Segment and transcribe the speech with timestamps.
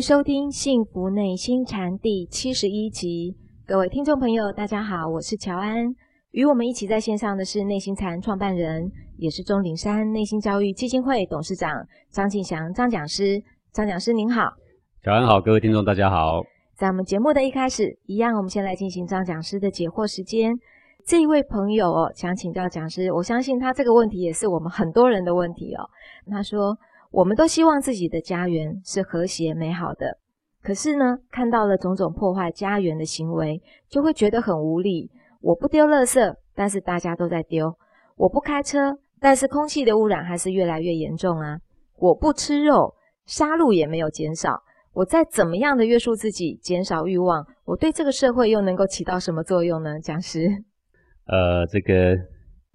[0.00, 3.36] 收听《幸福内心禅》第七十一集。
[3.66, 5.86] 各位听众朋友，大家好，我是乔安。
[6.30, 13.42] 与我们一起在线上的是内心禅创办人，也是钟灵山内心教育基金会董事长张庆祥张讲师。
[13.72, 14.52] 张讲师您好，
[15.02, 16.42] 乔安好，各位听众大家好。
[16.76, 20.54] 在我们节目的一开始，一样，我们先来进行张讲师的解惑时间。
[21.04, 25.88] 这一位朋友哦，想请教讲师，我相信他这个问题也是我们很多人的问题哦。
[26.30, 26.76] 他说，
[27.10, 30.18] 我们都希望自己的家园是和谐美好的，
[30.62, 35.10] 可是呢，看到了种种破坏家园的行为，就会觉得很无力。
[35.40, 37.70] 我不丢垃圾，但是大家都在丢；
[38.16, 41.58] 我不开车，但是空气的污染还是越来越严重啊！
[41.96, 44.62] 我不吃肉，杀戮也没有减少。
[44.92, 50.00] 我再怎么样的约束自己，减少欲望，我对这个社会又能够起到什么作用呢？
[50.00, 50.48] 讲师，
[51.26, 52.16] 呃，这个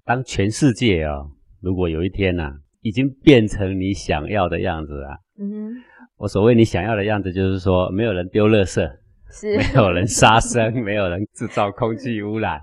[0.05, 1.31] 当全世界啊、哦，
[1.61, 2.53] 如果有一天呐、啊，
[2.83, 5.83] 已经变成你想要的样子啊，嗯哼，
[6.17, 8.87] 我所谓你想要的样子，就是说没有人丢垃圾。
[9.35, 12.61] 是没有人杀生， 没有人制造空气污染，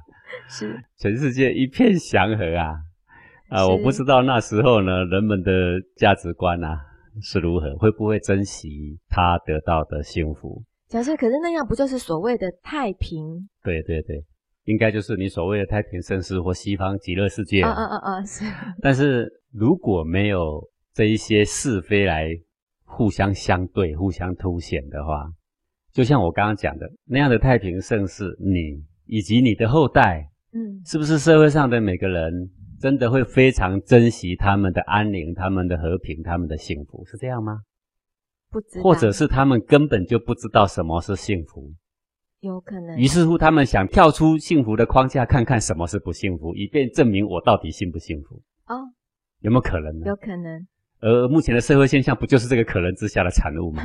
[0.49, 2.77] 是全世界一片祥和啊！
[3.49, 5.51] 啊，我不知道那时候呢，人们的
[5.97, 6.79] 价值观啊
[7.21, 10.63] 是如何，会不会珍惜他得到的幸福？
[10.87, 13.49] 假设，可是那样不就是所谓的太平？
[13.65, 14.23] 对对对，
[14.71, 17.63] 应该就是你所谓的太平盛世或西方极乐世界。
[17.63, 18.25] 啊啊啊啊！
[18.25, 18.45] 是。
[18.81, 20.63] 但是如果没有
[20.95, 22.29] 这一些是非来
[22.85, 25.29] 互相相对、互相凸显的话。
[25.93, 32.33] 就像我刚刚讲的那样的太平盛世，你以及你的后代，嗯，是不是社会上的每个人
[32.81, 37.05] 真的会非常珍惜他们的安宁、他们的和平、他们的幸福？
[37.07, 37.59] 是这样吗？
[38.53, 41.75] 不知道，或者是他们根本就不知道什么是幸福？
[42.41, 42.97] 有可能。
[42.97, 48.37] 于是乎，他们想跳出幸福的框架，看看什么是不幸福，以便证明我到底幸不幸福？
[48.67, 48.77] 哦，
[49.41, 50.07] 有没有可能呢？
[50.07, 50.67] 有可能。
[51.01, 53.83] 而目前的社会现象，不就是这个可能之下的产物吗？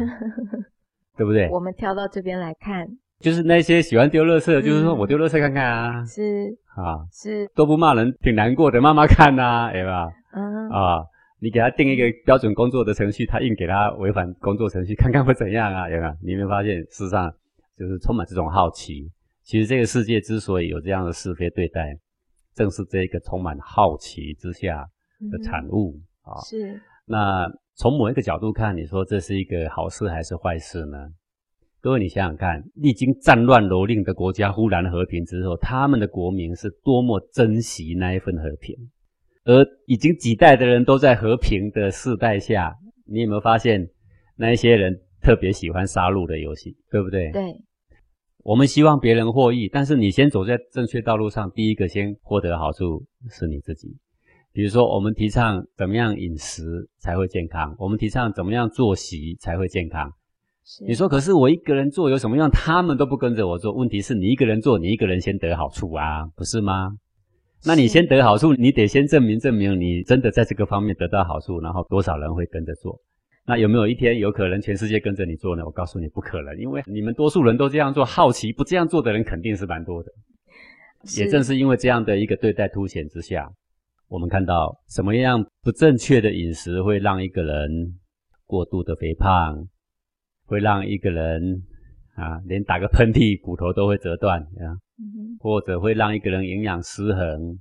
[1.18, 1.50] 对不对？
[1.50, 2.86] 我们跳到这边来看，
[3.20, 10.10] 就是那些喜欢丢垃圾就是说我丢垃圾看看啊，是啊，是都不骂人，挺难过的，骂骂看呐，对吧？
[10.34, 11.06] 嗯啊，
[11.40, 15.90] 你给他定一个标准工作的程序，他硬给他违反工作程序，看看会怎样啊？
[15.90, 16.14] 有没有？
[16.22, 17.34] 你有没有发现，事实上
[17.78, 19.12] 就是充满这种好奇。
[19.44, 21.98] 其实这个世界之所以有这样的是非对待，
[22.54, 24.86] 正是这个充满好奇之下
[25.32, 26.42] 的产物、嗯、啊。
[26.42, 27.48] 是那。
[27.78, 30.98] 从某一个角度看，你说这是一个好事还是坏事呢？
[31.82, 38.74] 各位，你想想看，历经战乱蹂躏的国家忽然和平之后，他们的国民是多么珍惜那一份和平，
[39.44, 42.74] 而已经几代的人都在和平的世代下，
[43.06, 43.90] 你有没有发现，
[44.38, 47.32] 那一些人特别喜欢杀戮的游戏，对不对？
[47.32, 47.42] 对。
[48.44, 53.98] 我们希望别人获益，但是你先走在正确道路上，第一个先获得好处是你自己。
[54.54, 57.76] 比如说，我们提倡怎么样饮食才会健康？
[57.80, 60.12] 我们提倡怎么样作息才会健康？
[60.88, 62.48] 你说，可是我一个人做有什么用？
[62.52, 63.74] 他们都不跟着我做。
[63.74, 66.92] 问题是你一个人做，你一个人先得好处啊，不是吗？
[67.66, 73.02] 那你先得好处，你得先证明证明你真的在这个方面得到好处，然后多少人会跟着做？
[73.48, 75.64] 那有没有一天有可能全世界跟着你做呢？
[75.64, 80.12] 我告诉你，不可能，因为你们多数人都这样做，好奇不这样做的人肯定是蛮多的。
[81.16, 83.48] 也正是因为这样的一个对待凸显之下。
[84.08, 87.70] 我们看到什么样不正确的饮食会让一个人
[88.46, 89.68] 过度的肥胖，
[90.46, 91.62] 会让一个人
[92.16, 94.78] 啊连打个喷嚏骨头都会折断啊，
[95.40, 97.60] 或者会让一个人营养失衡。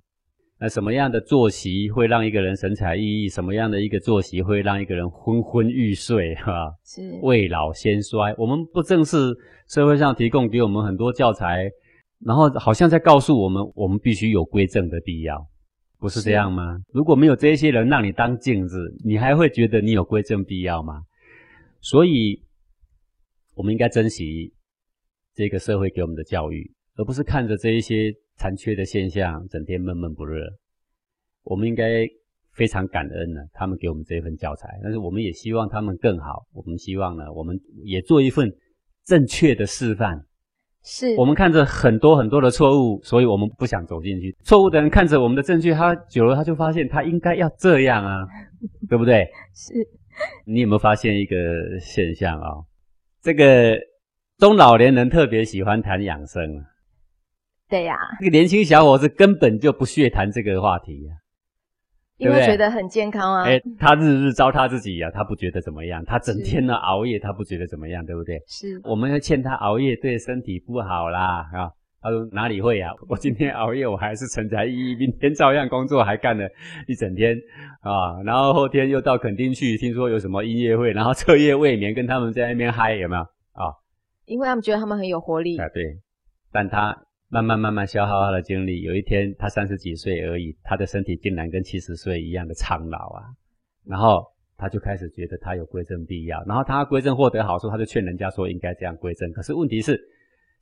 [0.61, 3.33] 那什么样的作息会让一个人神采奕奕？
[3.33, 6.35] 什么样的一个作息会让一个人昏昏欲睡？
[6.45, 8.35] 哈，是未老先衰。
[8.39, 9.17] 我们不正是
[9.69, 11.69] 社会上提供给我们很多教材，
[12.25, 15.47] 然后好像在告诉我们，我们必须有归正的必要。
[15.99, 16.79] 不是这样吗？
[16.93, 21.03] 如果没有这些人让你当镜子，你还会觉得你有归正必要吗？
[21.81, 22.43] 所以，
[23.55, 24.53] 我们应该珍惜
[25.35, 30.47] 这个社会给我们的教育，而不是看着这一些残缺的现象，整天闷闷不乐。
[31.43, 32.07] 我们应该
[32.53, 36.45] 非常感恩呢，他们给我们这份教材，但是我们也希望他们更好。
[36.53, 38.51] 我们希望呢，我们也做一份
[39.05, 40.25] 正确的示范。
[40.87, 44.37] 是我们看着很多很多的错误，所以我们不想走进去。
[44.43, 48.27] 错误的人看着我们的正确，他久了他就发现他应该要这样啊，
[48.89, 49.27] 对不对？
[49.55, 49.73] 是。
[50.45, 51.37] 你有没有发现一个
[51.81, 52.65] 现象啊、哦？
[53.21, 53.77] 这个
[54.39, 56.65] 中老年人特别喜欢谈养生。
[57.75, 58.15] 对呀、啊。
[58.21, 61.19] 这个年轻小伙子根本就不屑谈这个话题呀、啊。
[62.19, 63.43] 因为觉得很健康啊！
[63.45, 66.05] 哎，他日日糟蹋自己呀、啊，他不觉得怎么样。
[66.05, 68.41] 他整天呢熬夜，他不觉得怎么样，对不对？
[68.47, 68.81] 是。
[68.85, 72.93] 我们要劝他熬夜对身体不好啦，啊他说哪里会啊？
[73.11, 76.49] 我今天熬夜，我还是神采奕奕，明天照样工作，还干了
[76.87, 77.37] 一整天
[77.81, 78.23] 啊。
[78.25, 83.23] 然后后天又到垦丁去，听说有什么音乐会，然后彻夜未眠，跟他们在那边嗨，有没有
[83.55, 83.75] 啊？
[84.27, 85.59] 因为他们觉得他们很有活力。
[85.59, 85.83] 啊，对。
[86.53, 86.97] 但他
[87.35, 93.27] 慢慢慢慢消耗他的精力，有一天他三十几岁而已，他的身体竟然跟七十岁一样的苍老啊。
[93.85, 94.25] 然后
[94.57, 99.33] 他就开始觉得他有归正必要，然后他归正获得好处，他就劝人家说应该这样归正。
[99.33, 100.01] 可是问题是。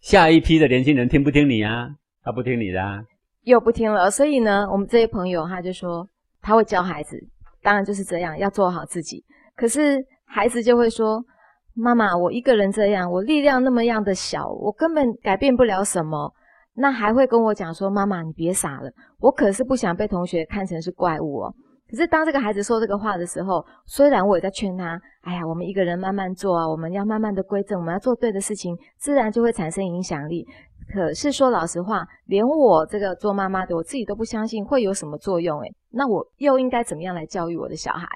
[0.00, 1.88] 下一批的年轻人听不听你啊？
[2.24, 3.00] 他不听你的，啊，
[3.42, 4.10] 又不听了。
[4.10, 6.04] 所以呢，我们这些朋友他就说
[6.40, 7.16] 他会教孩子，
[7.62, 9.24] 当然就是这样，要做好自己。
[9.54, 11.24] 可是孩子就会说
[11.72, 16.34] ：“妈妈，我一个人这样，我力量那么样的小，我根本改变不了什么。”
[16.74, 21.54] 那还会跟我讲说：“妈妈，你别傻了，我可是不想被同学看成是怪物哦。”
[21.90, 30.46] 可是当这个孩子说这个话的时候，虽然我也在劝他，哎呀，我们一个人慢慢做啊，我们要慢慢的归正，我们要做对的事情，自然就会产生影响力。
[30.94, 38.06] 可是说老实话，连我这个做妈妈的，我自己都不相信会有什么作用，诶，那我又应该怎么样来教育我的小孩？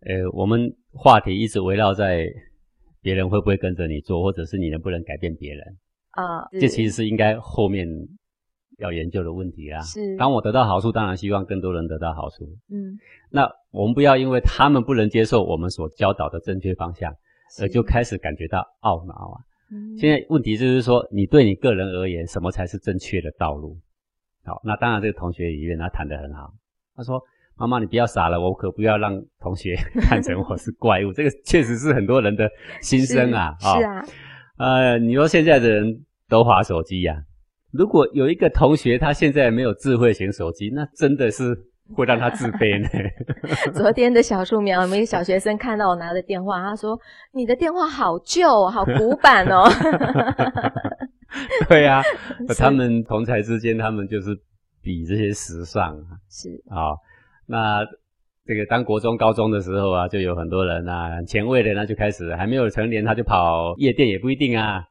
[0.00, 2.24] 呃，我们话题一直围绕在
[3.02, 5.62] 别人会不会跟着你做，或者是你能不能改变别人
[6.16, 6.48] 啊？
[6.60, 7.88] 这其实是应该后面。
[8.78, 9.80] 要研究的问题啊。
[9.80, 12.44] 是，当我得到好处，当然希望更多人得到好处。
[12.70, 12.92] 嗯，
[13.30, 17.10] 那我们不要因为他们不能接受我们所教导的正确方向，
[17.62, 19.40] 而就开始感觉到懊恼啊。
[19.72, 23.78] 嗯，现在问题就是说，你对你个人而言，什么才是正确的道路？
[24.44, 26.52] 好，那当然这个同学里面他谈得很好。
[26.94, 27.18] 他说
[27.56, 32.46] ：“妈妈，你不要傻了，我可不要让同学 看成我是怪物。”这个确实是很多人的
[32.82, 33.56] 心声啊。
[33.58, 34.04] 是，是啊。
[34.58, 37.14] 呃，你说现在的人都滑手机呀？
[37.72, 41.56] 如果有一个同学他现在没有智慧型手机，那真的是
[41.94, 42.88] 会让他自卑呢。
[43.74, 46.98] 昨天的小树苗，我们一个小学生看到我拿的电话，他说
[47.34, 49.68] ：“你的电话好旧，好古板哦。
[51.68, 52.02] ”对呀、啊，
[52.56, 54.34] 他们同才之间，他们就是
[54.80, 55.94] 比这些时尚。
[56.30, 56.98] 是啊、哦，
[57.46, 57.84] 那
[58.46, 64.82] 这个当国中、高中的时候啊，就有很多人啊，前卫的，那就开始还没有成年，他就跑夜店，也不一定啊。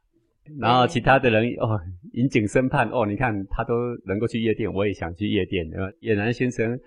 [0.58, 1.80] 然后其他的人哦，
[2.12, 5.68] 引颈深盼哦，你看他都能够去夜店，我也想去夜店，
[6.00, 6.78] 俨然形成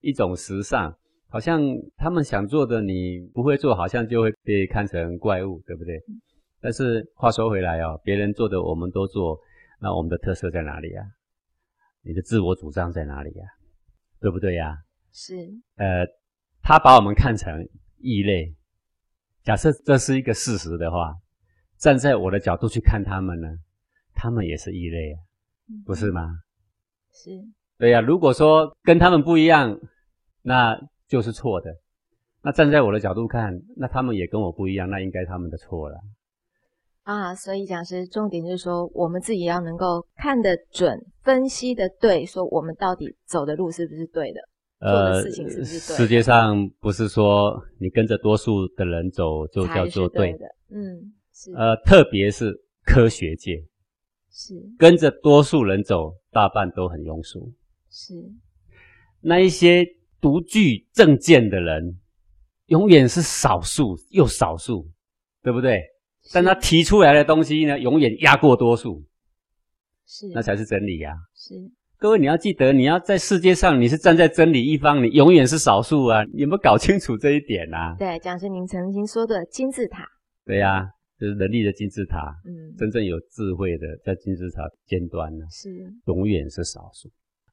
[0.00, 0.96] 一种时尚，
[1.28, 1.60] 好像
[1.96, 6.02] 他们想做的你不会做，好像就会被看成怪物，对不对？
[6.60, 9.38] 但是话说回来哦，别人做的我们都做，
[9.80, 11.02] 那我们的特色在哪里呀？
[12.02, 13.44] 你的自我主张在哪里呀？
[14.20, 14.78] 对不对呀？
[15.12, 15.36] 是。
[15.76, 16.06] 呃，
[16.62, 17.68] 他把我们看成
[17.98, 18.54] 异类，
[19.42, 21.14] 假设这是一个事实的话。
[21.82, 23.48] 站在我的角度去看他们呢，
[24.14, 25.18] 他们也是异类啊，
[25.84, 26.38] 不是吗？
[27.12, 27.30] 是，
[27.76, 28.00] 对呀。
[28.00, 29.80] 如果说跟他们不一样，
[30.42, 31.74] 那就是错的。
[32.40, 35.98] 那站在我的角度看，那他们也跟我不一样，那应该他们的错了。
[37.02, 44.40] 啊，所以讲师重点就是说，我们自己要能够看得准、分析的对，说我们到底走的路是不是对的，
[44.78, 45.96] 做的事情是不是对的。
[45.96, 51.12] 世界上不是说你跟着多数的人走就叫做对的，嗯。
[51.56, 52.54] 呃，特别是
[52.84, 53.56] 科学界，
[54.30, 57.52] 是跟着多数人走，大半都很庸俗。
[57.90, 58.14] 是
[59.20, 59.84] 那一些
[60.20, 61.98] 独具政见的人，
[62.66, 64.88] 永远是少数又少数，
[65.42, 65.82] 对不对？
[66.32, 69.02] 但他提出来的东西呢，永远压过多数。
[70.06, 71.12] 是，那才是真理呀。
[71.34, 71.54] 是，
[71.98, 76.22] 各位你要记得，你要在世界上，你是站在真理一方，你永远是少数啊！
[76.32, 77.96] 你有没有搞清楚这一点啊？
[77.98, 80.06] 对，讲师您曾经说的金字塔。
[80.44, 80.88] 对呀。
[81.22, 85.70] 就是能力的金字塔，嗯，真正有智慧的在金字塔尖端呢，是
[86.06, 87.08] 永远是少数。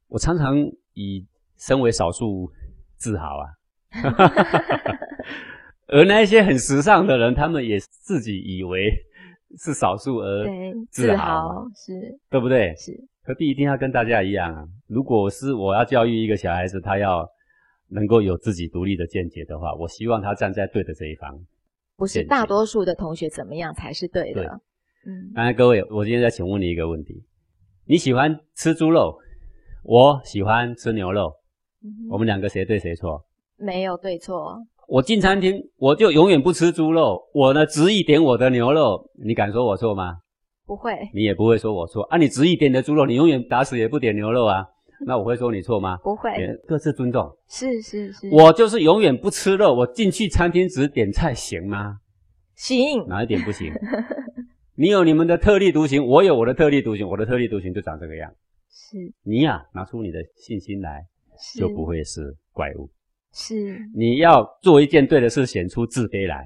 [0.08, 0.58] 我常常
[0.96, 1.24] 以
[1.56, 2.52] 身为少数
[2.98, 3.46] 自豪啊，
[5.86, 8.92] 而那一些很时尚的人，他们也自己以为
[9.60, 10.48] 是少数而
[10.90, 12.74] 自豪，自豪，是，对不对？
[12.76, 14.66] 是，何必一定要跟大家一样啊？
[14.88, 17.24] 如果是我要教育一个小孩子，他要
[17.90, 21.40] 能够有自己独立的见解的话，我希望他站在对的这一方。
[22.00, 24.41] 不是大多数的同学怎么样才是对的？
[24.41, 24.46] 对，
[25.06, 25.32] 嗯。
[25.36, 27.22] 刚才各位，我今天再请问你一个问题：
[27.86, 29.18] 你喜欢吃猪肉，
[29.84, 31.34] 我喜欢吃牛肉，
[31.84, 33.25] 嗯、我们两个谁对谁错？
[33.58, 34.58] 没有对错。
[34.88, 40.18] 我进餐厅，我就永远不吃猪肉，我呢执意点我的牛肉，你敢说我错吗？
[40.65, 40.94] 不会。
[41.13, 42.18] 你也不会说我错啊？
[42.18, 44.65] 你执意点的猪肉，你永远打死也不点牛肉啊？
[45.06, 45.98] 那我会说你错吗？
[45.98, 46.32] 不会，
[46.68, 47.29] 各自尊重。
[47.48, 51.98] 是是是，我就是永远不吃肉，我进去餐厅只点菜行吗？
[52.56, 53.06] 行。
[53.08, 53.72] 哪一点不行？
[54.75, 58.32] 你有你们的特立独行，我有我的特立独行，我的特立独行就长这个样。
[58.70, 58.98] 是。
[59.24, 61.03] 你呀、啊，拿出你的信心来，
[61.58, 62.89] 就不会是怪物。
[63.34, 63.77] 是。
[63.96, 66.46] 你要做一件对的事，显出自卑来，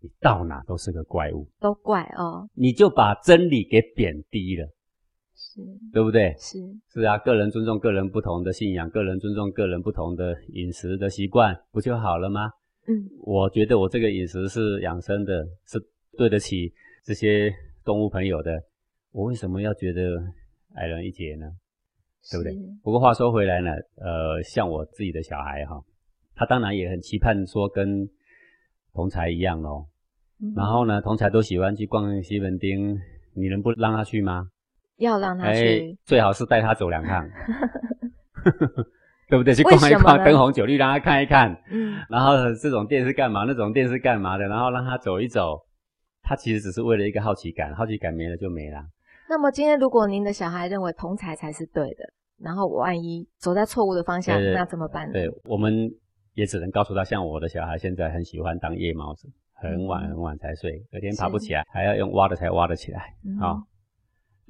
[0.00, 1.48] 你到哪都是个怪物。
[1.58, 2.48] 都怪哦。
[2.54, 4.68] 你就把真理给贬低了。
[5.52, 5.60] 是，
[5.92, 6.32] 对不对？
[6.38, 6.60] 是
[6.92, 12.48] 是啊，个人尊重个人不同的信仰，个人尊重个人不同的饮食的习惯，不就好了吗？
[12.86, 15.80] 嗯，我觉得我这个饮食是养生的，是
[16.16, 16.72] 对得起
[17.04, 17.52] 这些
[17.84, 18.62] 动物朋友的，
[19.10, 20.00] 我为什么要觉得
[20.76, 21.46] 矮人一截呢？
[22.30, 22.54] 对不对？
[22.84, 25.82] 不过话说回来呢，呃，像我自己的小孩哈，
[26.36, 28.08] 他当然也很期盼说跟
[28.92, 29.88] 同才一样咯。
[30.40, 32.96] 嗯、然后呢，同才都喜欢去逛西门町，
[33.34, 34.48] 你能不让他去吗？
[35.00, 37.28] 要让他去，哎、最好是带他走两趟。
[39.28, 39.54] 对不对？
[39.54, 41.56] 去逛一逛，灯红酒绿，让他看一看。
[41.70, 41.98] 嗯。
[42.08, 43.44] 然后这种店是干嘛？
[43.44, 44.44] 那种店是干嘛的？
[44.48, 45.60] 然后让他走一走，
[46.20, 48.82] 他其实只是为了一个好奇感，好奇感没了就没了。
[49.28, 55.12] 那么今天如果您的小孩认为同才才是对的，然后万一走在错误的方向，对对对，那怎么办呢？
[55.12, 55.88] 对，我们
[56.34, 62.98] 也只能告诉他，像我的小孩现在很喜欢当夜猫子，很晚很晚才睡，隔天爬不起来，还要用挖的才挖得起来。
[62.98, 63.62] 啊、嗯哦，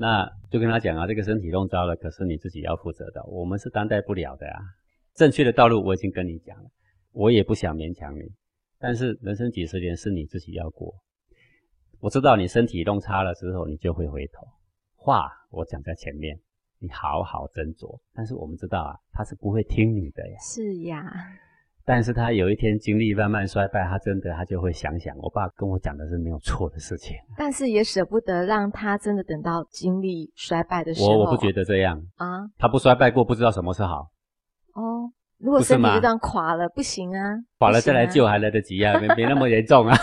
[0.00, 4.58] 那就跟他讲啊，这个身体弄糟了，可是你自己要负责的，我们是担待不了的啊。
[5.14, 6.70] 正确的道路我已经跟你讲了，
[7.12, 8.22] 我也不想勉强你，
[8.78, 10.94] 但是人生几十年是你自己要过。
[11.98, 14.46] 我知道你身体弄差了之后，你就会回头。
[14.96, 16.40] 话我讲在前面，
[16.78, 18.00] 你好好斟酌。
[18.14, 20.38] 但是我们知道啊，他是不会听你的呀。
[20.40, 21.12] 是呀。
[21.92, 27.16] 但是他有一天精力慢慢衰败，他真的他就会想想，我爸跟我讲的是没有错的事情。
[27.36, 31.08] 但是也舍不得让他真的等到精力衰败的时候。
[31.08, 32.46] 我我不觉得这样啊。
[32.56, 34.06] 他不衰败过，不知道什么是好。
[34.74, 37.34] 哦，如果身体就这样垮了，不，行啊！
[37.58, 39.96] 垮了再来救还来得及啊， 没没那么严重啊。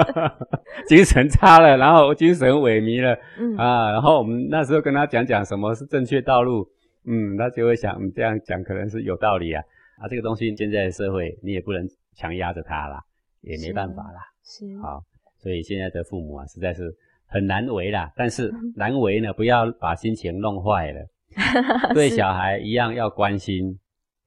[0.86, 6.68] 精神差了，然后精神萎靡了，嗯啊，然后我们那时候跟他讲讲什么是正确道路，
[7.06, 9.62] 嗯，他就会想，嗯，这样讲可能是有道理啊。
[9.98, 13.02] 啊，这个东西现在的社会你也不能强压着他啦，
[13.40, 14.20] 也没办法啦。
[14.44, 15.02] 是，好，
[15.38, 16.94] 所以现在的父母啊，实在是
[17.26, 18.12] 很难为啦。
[18.14, 21.06] 但是难为呢，不要把心情弄坏了。
[21.92, 23.78] 对小孩一样要关心。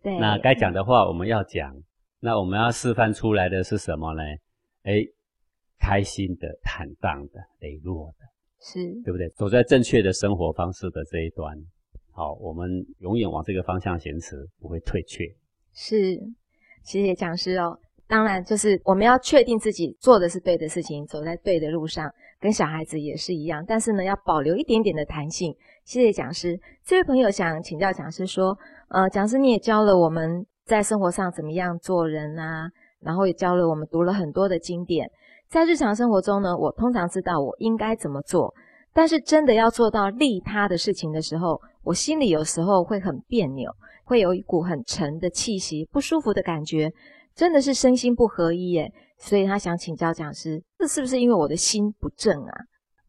[0.02, 1.76] 对，那该讲的话我们要讲，
[2.20, 4.22] 那我们要示范出来的是什么呢？
[4.84, 5.04] 哎，
[5.80, 8.26] 开心的、坦荡的、磊落的，
[8.62, 9.30] 是对不对？
[9.30, 11.58] 走在正确的生活方式的这一端，
[12.12, 15.26] 好，我们永远往这个方向行驶，不会退却。
[15.74, 16.20] 是，
[16.84, 17.78] 谢谢讲师哦。
[18.08, 23.64] 当然，就是我们要确定自己做的是对的事情，走在对的路上，跟小孩子也是一样。
[23.68, 25.56] 但是呢，要保留一点点的弹性。
[25.86, 26.60] 谢谢讲师。
[26.84, 28.58] 这位朋友想请教讲师说，
[28.88, 32.68] 呃，讲师你也教了我们在生活上怎么样做人啊，
[33.00, 35.10] 然后也教了我们读了很多的经典。
[35.48, 38.54] 在日常生活中呢，我通常知道我应该怎么做，
[39.00, 43.72] 但是真的要做到利他的事情的时候，我心里有时候会很别扭，
[44.04, 46.92] 会有一股很沉的气息，不舒服的感觉。
[47.34, 52.54] 真的是身心不合一耶，所以他想请教讲师，这是不是因为我的心不正啊？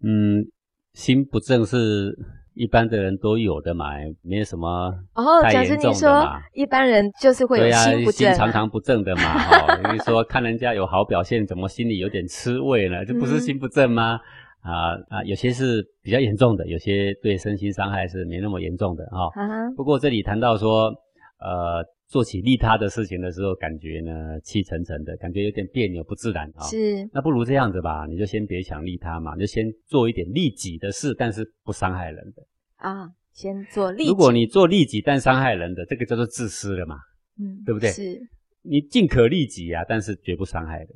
[0.05, 0.47] 嗯，
[0.93, 2.17] 心不正是
[2.55, 3.87] 一般的人都有的嘛，
[4.23, 5.43] 没有什么哦。
[5.51, 9.23] 讲师，你说一般人就是会有心不正，啊，心常常不正的嘛。
[9.67, 13.05] 哦，你说看人家有好表现，怎么心里有点吃味呢？
[13.05, 14.15] 这不是心不正吗？
[14.15, 14.21] 嗯、
[14.61, 19.27] 啊啊，有些是比较严重的，有些对身心伤害是没那么严重的哈。
[19.27, 20.93] 哦、不过这里谈到说，
[21.39, 21.85] 呃。
[22.11, 26.67] 做起利他的事情的时候，感觉呢气沉沉的，感觉有点别扭不自然啊。
[26.67, 32.43] 是，那不如这样子吧，你就先别想利他嘛，你就先做一点利己的事，但是不伤害人的。
[32.79, 34.09] 啊，先做利己。
[34.09, 36.97] 如果你做利己但伤害人的，这个叫做自私了嘛。
[37.39, 37.89] 嗯，对不对？
[37.91, 38.21] 是。
[38.63, 40.89] 你尽可利己啊，但是绝不伤害人。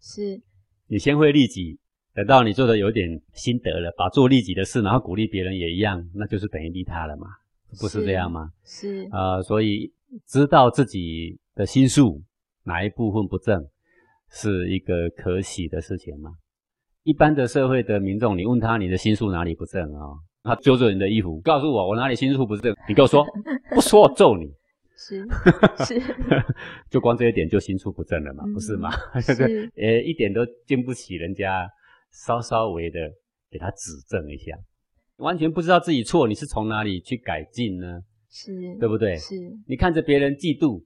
[0.00, 0.40] 是。
[0.86, 1.76] 你先会利己，
[2.14, 7.26] 等到你做的有点心得了，把做利己的事，然后鼓励别人也一样，那就是等于利他了嘛，
[7.80, 8.50] 不是这样吗？
[8.64, 9.06] 是。
[9.10, 9.92] 啊、呃，所以。
[10.28, 12.22] 知道自己的心术
[12.62, 13.66] 哪一部分不正，
[14.30, 16.30] 是一个可喜的事情吗？
[17.02, 20.18] 一般的社会的民众，你问他你的心术哪里不正啊、哦？
[20.44, 22.72] 他揪着你的衣服，告诉我我哪里心术不正？
[22.88, 23.26] 你跟我说，
[23.74, 24.46] 不说我揍你。
[24.96, 25.26] 是
[25.84, 26.00] 是，
[26.88, 28.44] 就光这一点就心术不正了嘛？
[28.46, 28.92] 嗯、不是吗？
[29.20, 31.68] 是，呃，一点都经不起人家
[32.14, 32.98] 稍稍微的
[33.50, 34.56] 给他指正一下，
[35.16, 38.00] 完全不知道自己错，你是从哪里去改进呢？
[38.30, 39.16] 是对不对？
[39.16, 39.34] 是
[39.66, 40.82] 你看着别人嫉妒、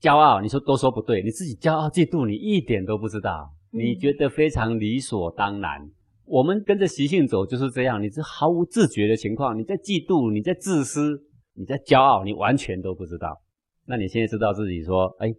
[0.00, 5.80] 骄傲，你说都说不对，你自己骄傲嫉妒，你一点都不知道，嗯、你觉得非常理所当然。
[6.26, 11.20] 我们跟着习性走就是这样，你是毫无自觉的情况，你在嫉妒，你在自私，
[11.54, 13.40] 你在骄傲，你完全都不知道。
[13.86, 15.32] 那你现在知道自己说，哎，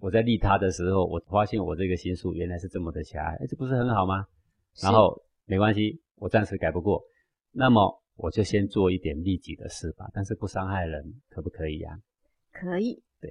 [0.00, 4.24] 我在利他的时候，我发现我这个心术原来是这么的狭隘，哎，这不是很好吗？
[4.80, 7.02] 然后没关系，我暂时改不过，
[7.50, 8.00] 那么。
[8.14, 11.98] 我就先做一点利己的事吧，但是不伤害人，可不可以呀？
[12.52, 13.02] 可以。
[13.20, 13.30] 对，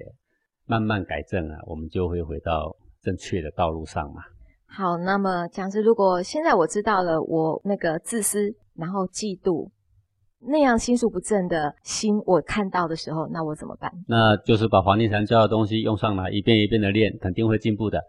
[0.66, 4.22] 慢慢改正啊，我们就会回到正确的道路上嘛。
[4.66, 9.70] 好，那么讲师，如果现在我知道了我那个自私，然后嫉妒，
[10.44, 13.92] 那样心术不正的心，我看到的时候，那我怎么办？
[14.08, 18.00] 那就是把黄庭禅教的东西用上来，一遍一遍的练，肯定会进步的。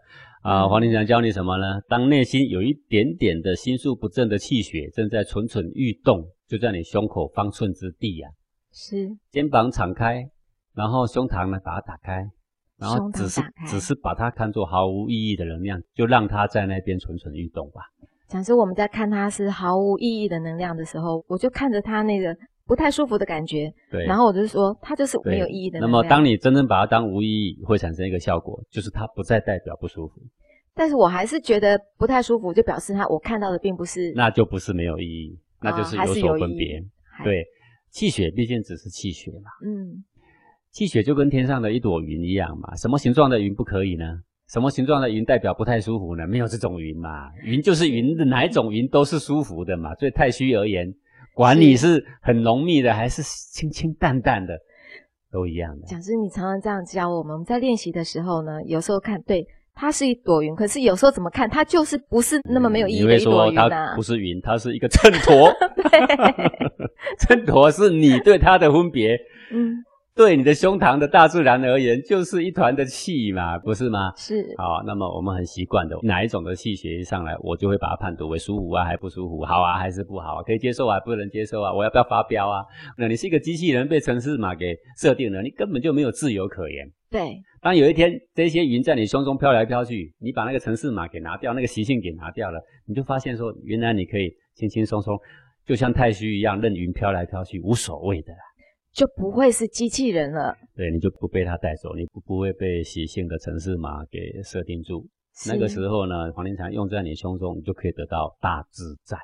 [0.42, 1.80] 啊，黄庭禅教你什么呢？
[1.88, 8.34] 当内心有一点点的心术不正的气血正在蠢蠢欲动，就在你胸口方寸之地呀、啊。
[8.72, 9.08] 是。
[9.30, 10.28] 肩膀敞开，
[10.74, 12.28] 然后胸膛呢把它打开，
[12.76, 17.80] 然后只是只是把它看作毫无意义的能量，就让它在那边蠢蠢欲动吧。
[18.28, 23.72] 讲师，我们在看它是毫无意义的能量的时候，我就看着它那个不太舒服的感觉。
[23.90, 24.04] 对。
[24.06, 26.02] 然后我就说，它就是没有意义的能量。
[26.02, 30.14] 那么，当你真正把它当无意义，会产生一个效果，就是它不再代表不舒服。
[30.74, 34.12] 但是我还是觉得不太舒服，就表示它我看到的并不是。
[34.16, 36.78] 那就不是没有意义，那就是有所分别。
[36.80, 37.44] 哦、对，
[37.90, 39.50] 气血毕竟只是气血嘛。
[39.64, 40.02] 嗯。
[40.72, 44.18] 气血就跟天上的一朵云一样嘛，什么形状的云不可以呢？
[44.48, 46.26] 什么形状的云代表不太舒服呢？
[46.26, 49.94] 没有这种云嘛，云就是云的，哪一种云都是舒服的嘛。
[49.94, 50.94] 所以太虚而言，
[51.32, 54.54] 管你是很浓密的还是清清淡淡的，
[55.32, 55.86] 都一样的。
[55.86, 63.66] 讲师，你常常这样教我们，我们在练习的时候呢，有时候看对，它是一朵云，可是有时候怎么看，它就是不是那么没有意义的一朵云啊。
[63.66, 65.52] 嗯、它不是云，它是一个秤砣。
[67.18, 69.18] 秤砣是你对它的分别。
[69.50, 69.82] 嗯。
[70.16, 74.12] 对你的胸膛的大自然而言，就是一团的气嘛，不是吗？
[74.16, 74.46] 是。
[74.56, 82.64] 好，那么我们很习惯的，哪一种的气血一上来，我就会把它判读为舒服啊，还不舒服，好啊，还是不好啊，可以接受啊，不能接受啊，我要不要发飙啊？
[82.96, 86.88] 那你是一个机器人，被城市码给设定了，你根本就没有自由可言。
[87.10, 87.42] 对。
[87.60, 95.18] 当有一天这些云在你胸中飘来飘去，你把那个城市码给拿掉，那个习性给拿掉了，你就发现说，原来你可以轻轻松松，
[95.66, 98.38] 就像太虚一样，任云飘来飘去，无所谓的啦。
[98.94, 105.04] 就不会是机器人了，对，你就不被它带走，你不不会被习性的城市码给设定住。
[105.48, 109.18] 那个时候呢，黄庭禅用在你胸中，你就可以得到大自在。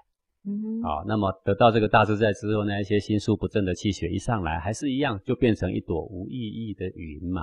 [0.45, 7.43] 嗯，好，那么得到这个大自在之后，那一些心术不正的气血一上来，还是一样，就变成一朵无意义的云嘛。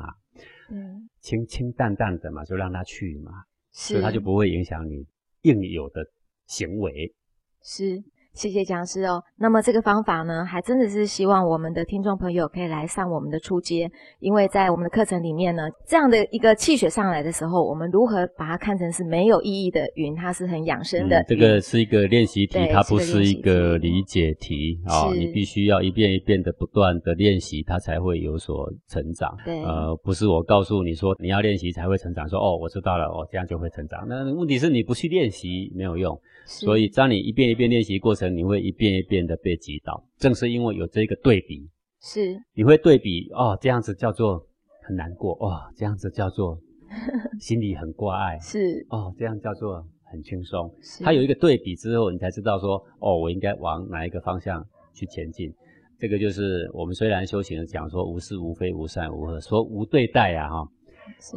[0.70, 3.32] 嗯，清清淡淡的嘛，就让它去嘛，
[3.72, 5.06] 是，所以它就不会影响你
[5.44, 6.06] 应有的
[6.48, 7.16] 行为。
[7.64, 8.04] 是。
[8.38, 9.20] 谢谢讲师哦。
[9.38, 21.18] 那么这个方法呢，还真的是希望我们的听众朋友可以来上我们的初阶，因为在我们的课程里面呢，这样的一个气血上来的时候，我们如何把它看成是没有意义的云，它是很养生的。
[21.18, 29.36] 嗯，这个是一个练习题，它不是一个理解题啊，哦，你必须要一遍一遍的不断的练习，它才会有所成长。
[29.44, 34.06] 对，呃，不是我告诉你说你要练习才会成长，说哦，我知道了，哦，这样就会成长。
[34.08, 36.16] 那问题是你不去练习没有用。
[36.48, 40.02] 所以，当你一遍一遍练习过程，你会一遍一遍的被击倒。
[40.18, 41.70] 正是因为有这个对比，
[42.02, 44.42] 是你会对比哦，这样子叫做
[44.82, 46.58] 很难过哦，这样子叫做
[47.38, 50.74] 心里很挂碍，是哦，这样叫做很轻松。
[51.04, 55.54] 它有一个对比之后，你才知道说哦，我应该往哪一个方向去前进。
[56.00, 60.72] 这个就是我们虽然修行讲说无是无非无善无恶，说无对待啊哈。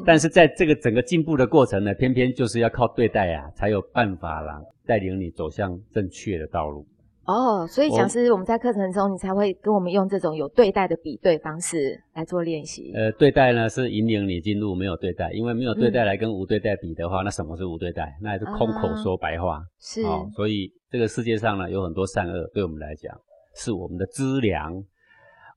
[0.05, 6.87] 但是在这个整个进步的过程呢，偏偏就是要靠对待啊，才有办法啦，带领你走向正确的道路。
[7.27, 12.93] 哦，所以讲师，我们在课程中，你才会跟我们用这种有对待的比对方式来做练习。
[12.95, 18.17] 呃，对待呢是引领你进入，没有对待，因为没有对待来跟无对待比的话，嗯、那什么是无对待？
[18.21, 19.57] 那也是空口说白话。
[19.57, 20.29] 啊、是、哦。
[20.35, 23.17] 所以这个世界上呢，有很多善恶，对我们来讲
[23.55, 24.73] 是我们的资粮。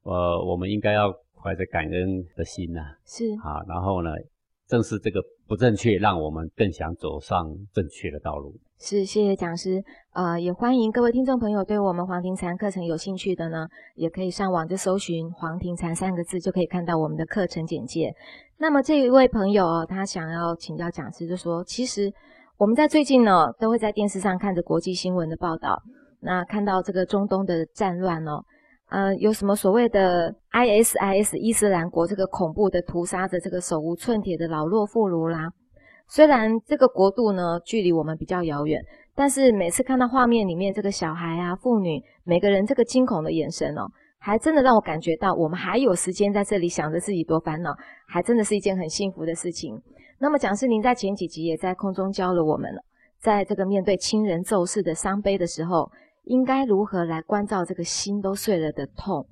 [0.04, 1.12] 呃，我们应该要。
[1.44, 4.10] 怀着感恩的心呐、啊，是啊，然后呢，
[4.66, 8.56] 正是这个不正确，让我们更想走上正确的道路。
[8.80, 9.84] 是，谢谢讲师。
[10.14, 18.14] 呃，也欢迎各位听众朋友，对我们黄庭禅课程有兴趣的呢，也可以上网就搜寻“黄庭禅”三个字，就可以看到我们的课程简介。
[18.58, 22.12] 那么这一位朋友哦，他想要请教讲师，就说，其实
[22.58, 25.82] 我们在最近呢，都会在电视上看着国际新闻的报道，
[26.22, 28.44] 那看到这个中东的战乱哦。
[28.94, 35.50] 呃，有什么所谓的 ISIS 伊斯兰国这个恐怖的屠杀着这个手无寸铁的老弱妇孺啦？
[36.08, 38.80] 虽然这个国度呢距离我们比较遥远，
[39.16, 47.76] 但是每次看到画面里面这个小孩啊、妇女，每个人这个惊恐的眼神哦，还真的让我感觉到我们还有时间在这里想着自己多烦恼，
[48.08, 49.82] 还真的是一件很幸福的事情。
[50.20, 52.84] 那么讲师您在前几集也在空中教了我们了，
[53.20, 55.90] 在这个面对亲人骤逝的伤悲的时候。
[56.24, 59.28] 应该如何来关照这个心都碎了的痛？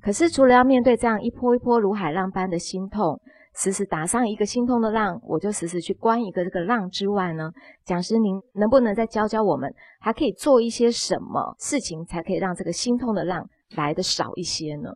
[0.00, 3.20] 可是除了要面对这样一波一波如海浪般的心痛，
[3.54, 7.52] 时时打上一个心痛的浪，我就时时去关一个这个浪之外呢？
[7.84, 14.90] 讲师您能不能再教教我们，还可以做一些什么事情，才可以让这个心痛的浪来的少一些呢？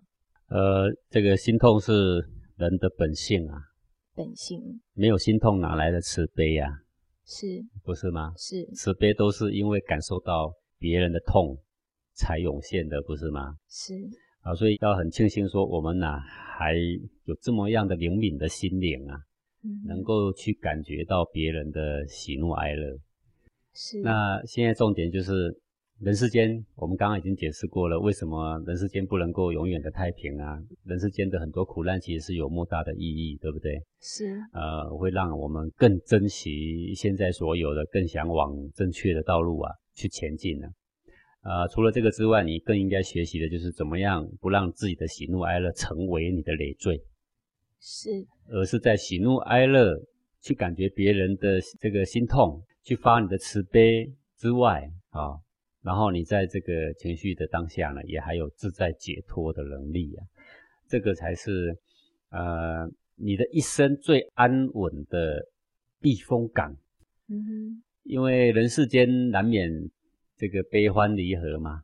[0.49, 1.93] 呃，这个心痛是
[2.57, 3.59] 人的本性啊，
[4.15, 4.61] 本性
[4.95, 6.67] 没有心痛哪来的慈悲呀？
[7.25, 7.47] 是，
[7.85, 8.33] 不是吗？
[8.37, 10.53] 是，慈悲都是因为感受到。
[10.79, 11.57] 别人的痛，
[12.15, 13.55] 才涌现的，不是吗？
[13.69, 13.95] 是
[14.43, 16.21] 啊，所以要很庆幸说我们呐、啊、
[16.59, 16.75] 还
[17.25, 19.19] 有这么样的灵敏的心灵啊，
[19.65, 22.99] 嗯、能够去感觉到别人的喜怒哀乐。
[23.75, 24.01] 是。
[24.03, 25.61] 那现在重点就是。
[25.99, 30.59] 人世间，我们刚刚已经解释过了，为什么人世间不能够永远的太平啊？
[30.85, 33.81] 人世间的很多苦难其实是有莫大的意义，对不对？
[34.03, 34.27] 是。
[34.53, 40.69] 呃，会让我们更珍惜现在所有的，更想往正确的道路啊去前进呢、
[41.41, 41.63] 啊。
[41.63, 47.03] 呃，除了这个之外，你更应该学习的就是怎么样不让自己的喜怒哀乐成为你的累赘，
[47.81, 48.11] 是，
[48.49, 49.97] 而是在喜怒哀乐
[50.41, 55.39] 去感觉别人的这个心痛，去发你的慈悲之外啊。
[55.83, 60.27] 然后你在这个情绪的当下呢，也还有自在解脱的能力啊，
[60.89, 61.79] 这个才是
[62.31, 65.47] 呃你的一生最安稳的
[66.01, 66.77] 避风港。
[67.29, 69.71] 嗯哼，因为人世间难免
[70.37, 71.83] 这个悲欢离合嘛，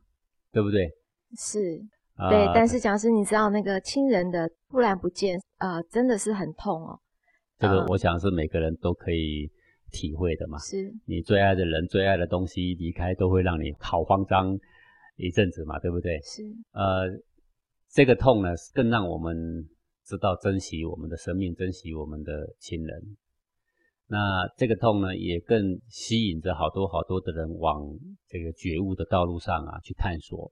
[0.51, 0.89] 对不对？
[1.37, 1.81] 是，
[2.17, 2.51] 呃、对。
[2.53, 6.99] 但是讲师，你知道那个亲人的突然不见，呃，真的是很痛哦。
[7.59, 9.51] 这个我想是每个人都可以。
[9.95, 14.57] 体会的嘛，是你最爱的人、最爱的东西离开，都会让你好慌张
[15.17, 16.19] 一阵子嘛，对不对？
[16.23, 16.41] 是。
[16.71, 17.03] 呃，
[17.91, 19.37] 这个痛呢，更让我们
[20.03, 23.01] 知道珍惜我们的生命，珍惜我们的亲人。
[24.13, 25.57] 那这个痛呢，也更
[25.89, 27.81] 吸引着好多好多的人往
[28.27, 30.51] 这个觉悟的道路上啊去探索，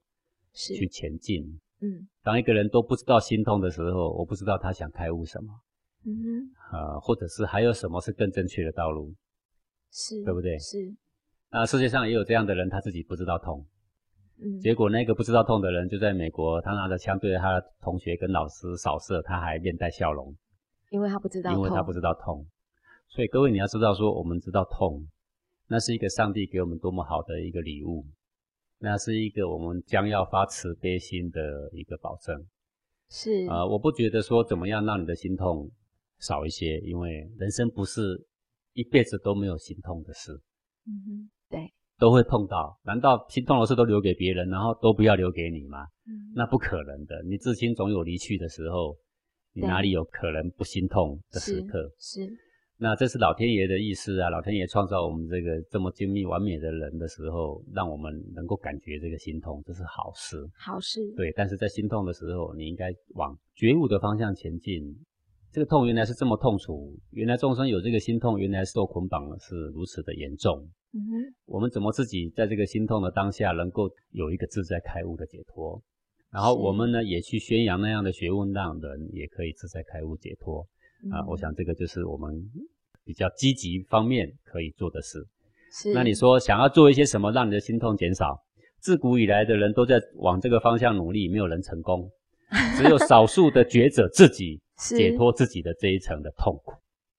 [0.52, 1.43] 是去前进。
[1.80, 5.54] 嗯，当一个人都不知道心痛的时候，我不知道他想开悟什么。
[6.06, 9.13] 嗯哼，呃，或者是还有什么是更正确的道路？
[9.91, 10.58] 是，对不对？
[10.58, 10.78] 是。
[11.52, 13.63] 那世界上也有这样的人，他自己不知道痛。
[14.39, 14.60] 嗯。
[14.60, 20.36] 结果那个不知道痛的人就在美国，他拿着枪对着他的同学跟老师扫射，他还面带笑容。
[20.89, 21.60] 因为他不知道痛。
[21.60, 22.43] 因为他不知道痛。
[23.12, 25.08] 所以各位你要知道说，我们知道痛，
[25.67, 28.06] 那是一个上帝给我们多么好的一个礼物，
[28.80, 32.36] 那是一个我们将要发慈悲心的一个保证。
[33.10, 33.45] 是。
[33.47, 35.69] 呃，我不觉得说怎么样让你的心痛
[36.19, 38.28] 少一些，因为人生不是。
[38.74, 40.32] 一辈子都没有心痛的事，
[40.88, 42.80] 嗯哼，对，都会碰到。
[42.86, 45.84] 难道心痛的事都留给别人，然后都不要留给你吗？
[46.08, 47.21] 嗯，那不可能的。
[47.24, 48.95] 你至亲总有离去的时候，
[49.52, 51.91] 你哪里有可能不心痛的时刻？
[52.00, 52.26] 是。
[52.26, 52.32] 是。
[52.84, 54.32] 那这是老天爷的意思啊！
[54.32, 60.44] 老天爷创造我们这个这么精密完美的人的时候，让我们能够感觉这个心痛，这是好事。
[60.58, 61.00] 好事。
[61.15, 64.82] 对，但是在心痛的时候，你应该往觉悟的方向前进。
[65.52, 70.67] 这个痛原来是这么痛楚，原来众生有这个心痛，原来受捆绑是如此的严重。
[70.94, 75.80] 嗯哼，我们怎么自己在这个心痛的当下，能够有一个自在开悟的解脱？
[76.32, 80.65] 然后我们呢，也去宣扬那样的学问，让人也可以自在开悟解脱。
[81.12, 82.32] 啊、嗯，我想这个就是我们
[83.03, 85.25] 比较积极方面可以做的事。
[85.71, 85.93] 是。
[85.93, 88.41] 那你说想要做一些什么，让你的心痛减少？
[88.79, 92.09] 自古以来的人都在往这个方向努力，没有人成功，
[92.77, 94.59] 只有少数的觉者自己。
[94.81, 96.73] 解脱自己的这一层的痛苦，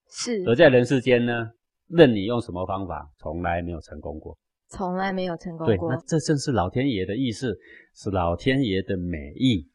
[0.09, 0.43] 是。
[0.45, 1.49] 而在人世间呢，
[1.87, 5.89] 任你用什么方法，从来没有成功过，从来没有成功过。
[5.89, 7.57] 对，那这正是老天爷的意思，
[7.95, 9.65] 是老天爷的美意。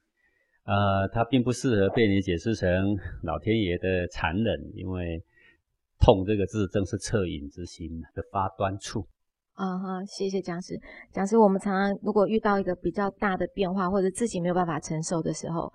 [0.65, 5.25] 呃，它并不适合被你解释成老天爷的残忍，因为
[6.01, 9.07] “痛”这个字正是恻隐之心的发端处。
[9.55, 10.79] 啊哈，谢谢讲师。
[11.13, 15.73] 讲师，我们常常如果遇到一个比较大的变化，或者自己没有办法承受的时候。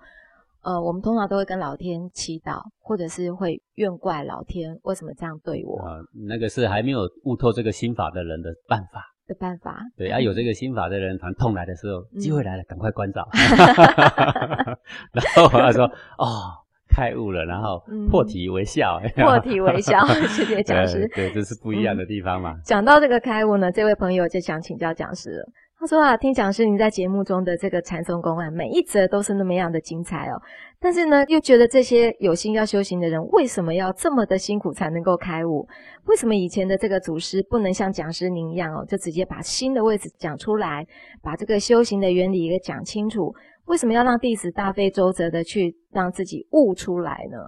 [0.62, 5.78] 呃，我们通常都会跟老天祈祷，或者是会怨怪老天为什么这样对我。
[5.82, 9.04] 啊、呃，那个是还没有悟透这个心法的人的办法。
[9.26, 9.78] 的办法。
[9.94, 13.28] 对，啊，有这个心法的人，反正痛来的时候，机会来了，赶快关照。
[15.12, 15.84] 然后他说
[16.16, 16.63] ：“哦，
[16.94, 19.00] 开悟了，然后破涕为笑。
[19.02, 21.08] 嗯”破涕为笑， 谢谢讲师。
[21.14, 22.54] 对，这是不一样的地方嘛。
[22.64, 25.44] 讲、嗯、到这个开悟呢，这位朋友就想请教讲师了。
[25.76, 30.40] 他说啊，听讲师您在节目中的这个禅宗公案，每一则都是那么样的精彩哦。
[30.80, 35.66] 但是呢，又觉得这些有心要修行的人，为什么要这么的辛苦才能够开悟？
[36.06, 40.86] 为什么以前的这个祖师不能像讲师您一样哦，就直接把心的位置讲出来，
[41.22, 43.34] 把这个修行的原理给讲清楚？
[43.66, 47.38] 为什么要让弟子大费周折的去让自己悟出来呢？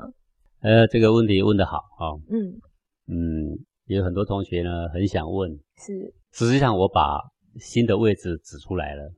[0.60, 2.06] 呃，这个问题问得好啊。
[2.08, 2.60] 哦、嗯
[3.08, 7.20] 嗯，有很多同学呢很想问，是，实际上我把。
[7.58, 9.14] 心的位置指出来了，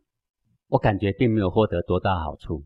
[0.69, 2.65] 我感觉并没有获得多大好处。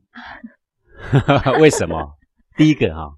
[1.59, 2.13] 为什么？
[2.59, 3.17] 第一个哈，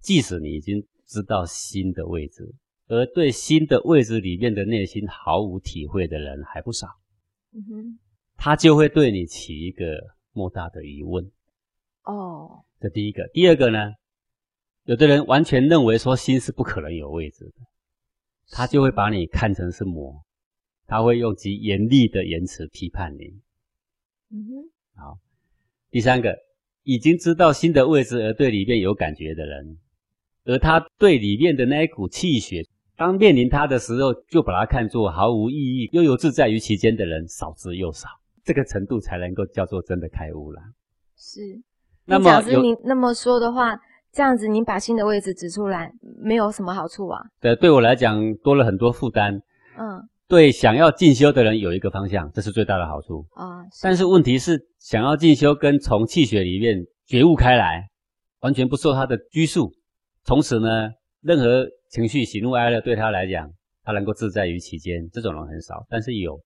[0.00, 2.42] 即使你已经知道心的位置，
[2.88, 6.88] 而对心的位置里面的内心毫无体会的人还不少。
[7.52, 7.98] 嗯哼，
[8.36, 9.84] 他就会对你起一个
[10.40, 11.30] 莫大的疑问。
[12.04, 13.28] 哦，这第一个。
[13.34, 13.92] 第二个呢，
[14.84, 17.52] 有的人完全认为说心是不可能有位置的，
[18.48, 20.24] 他就会把你看成是魔。
[20.86, 23.26] 他会用极严厉的言辞批判你，
[24.30, 24.70] 嗯哼。
[24.96, 25.18] 好，
[25.90, 26.34] 第三个，
[26.84, 29.78] 已经知道心的位置而对里面有感觉的人，
[30.44, 38.08] 而他对里面的那一股气血，当面临他的时候，就把它看作毫无意义，悠游自在于其间的人少之又少。
[38.44, 40.60] 这个程度才能够叫做真的开悟了。
[41.16, 41.40] 是。
[42.04, 43.78] 那么，假设你那么说的话。
[44.12, 45.88] 这样子，您把新的位置指出来，
[46.20, 47.22] 没有什么好处啊？
[47.40, 49.40] 对，对我来讲多了很多负担。
[49.78, 53.62] 嗯，对，想要进修的人有一个方向，这是最大的好处啊。
[53.80, 57.88] 但是问题是，想要进修跟从气血里面觉悟开来，
[58.40, 59.72] 完全不受他的拘束，
[60.24, 60.90] 从此呢，
[61.22, 63.48] 任何情绪喜怒哀乐对他来讲，
[63.84, 65.86] 他能够自在于其间，这种人很少。
[65.88, 66.36] 但是有，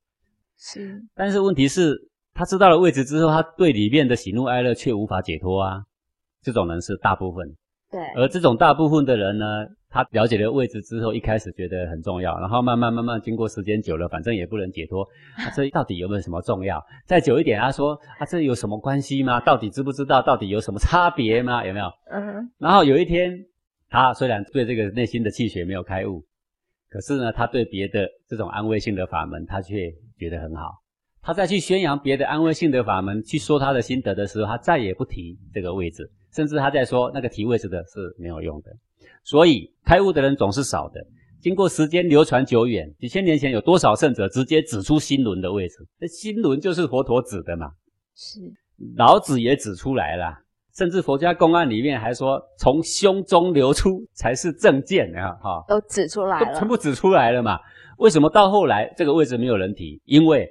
[0.65, 1.03] 是。
[1.15, 1.95] 但是问题是，
[2.33, 5.83] 他知道了位置之后，他对里面的喜怒哀乐却无法解脱啊。
[6.43, 7.47] 这种人是大部分，
[7.91, 8.01] 对。
[8.17, 15.03] 而这种大部分的人呢，他了解了位置之后，一开始觉得很重要，然后慢慢慢慢经过时间久了，反正也不能解脱。
[15.37, 16.85] 啊，这到底有没有什么重要？
[17.07, 19.41] 再久一点，他说啊，这有什么关系吗？
[19.41, 20.21] 到底知不知道？
[20.21, 21.65] 到底有什么差别吗？
[21.65, 21.87] 有没有？
[22.11, 22.51] 嗯。
[22.59, 23.39] 然后有一天，
[23.89, 26.23] 他虽然对这个内心的气血没有开悟，
[26.91, 29.91] 可是呢，他对别的这种安慰性的法门，他却
[30.25, 30.83] 觉得很好。
[31.23, 36.11] 他再去宣扬别的安慰性的法门，去说他的心得的时候，他再也不提这个位置。
[36.35, 38.71] 甚至他在说那个提位置的是没有用的，
[39.23, 41.01] 所以开悟的人总是少的。
[41.41, 45.77] 经过时间流传久远，几千年前有多少圣者直接指出心轮的位置？
[46.01, 47.71] 那心轮就是佛陀指的嘛。
[48.17, 48.41] 是，
[48.97, 50.37] 老子也指出来了，
[50.75, 55.39] 甚至佛家公案里面还说，从胸中流出才是正见啊！
[55.41, 57.61] 哈，都指出来了，全部指出来了嘛。
[57.99, 60.01] 为什么到后来这个位置没有人提？
[60.05, 60.49] 因为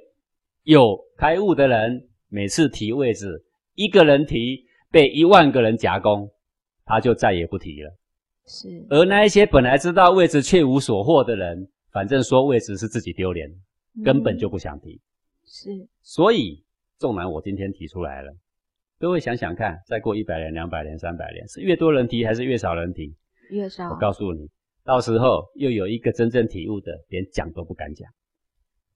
[0.62, 4.64] 有开悟的人每次提位置，一个人提。
[4.90, 6.30] 被一万个人夹攻，
[6.84, 7.92] 他就再也不提了。
[8.46, 13.50] 是，而那一些本来知道位置却无所获的人，反正说位置是自己丢脸，
[13.96, 15.00] 嗯，根本就不想提。
[15.44, 16.62] 是，所以
[16.96, 18.32] 纵然我今天提出来了，
[19.00, 23.16] 各位想想看，再过一百年、两百年、三百年，是越多人提还是越少人提？
[23.50, 23.90] 越少。
[23.90, 24.48] 我告诉你，
[24.84, 28.06] 到时候又有一个真正体悟的，连讲都不敢讲。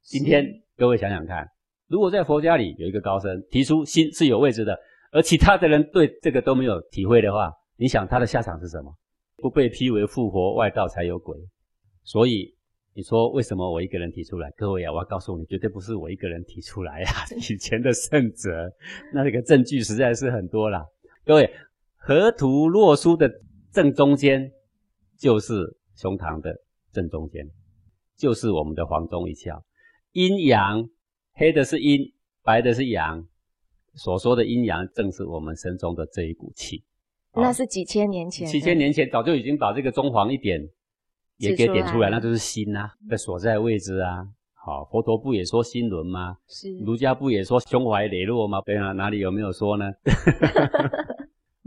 [0.03, 0.45] 今天
[0.77, 1.49] 各位想想看，
[1.87, 4.79] 如果在佛家里有一个高僧提出心是有位置的。
[5.11, 8.95] 而其他的人对这个都没有体会的话，你想他的下场是什么？
[9.37, 11.35] 不被批为复活外道才有鬼。
[12.05, 12.55] 所以
[12.93, 14.51] 你说为什么我一个人提出来？
[14.59, 17.25] 各位啊，我要告诉你，绝对不是我一个人提出来呀、啊。
[17.51, 18.71] 以前的圣者，
[19.15, 20.85] 那这个证据实在是很多啦。
[21.25, 21.51] 各位，
[21.97, 23.31] 河图洛书的
[23.73, 24.53] 正中间
[25.19, 26.55] 就是胸膛的
[26.93, 27.45] 正中间，
[28.17, 29.61] 就是我们的黄中一窍。
[30.13, 30.89] 阴阳，
[31.33, 33.27] 黑的是阴，白的是阳。
[33.95, 36.85] 所说的阴阳，正是我们身中的这一股气。
[37.35, 40.61] 那是几千年前，几千年前早就已经把这个中黄一点
[41.39, 44.25] 也给点出来，那就是心啊的所在位置啊。
[44.55, 46.37] 好，佛陀不也说心轮吗？
[46.47, 46.79] 是。
[46.79, 48.61] 儒家不也说胸怀磊落吗？
[48.65, 49.85] 对啊，哪里有没有说呢？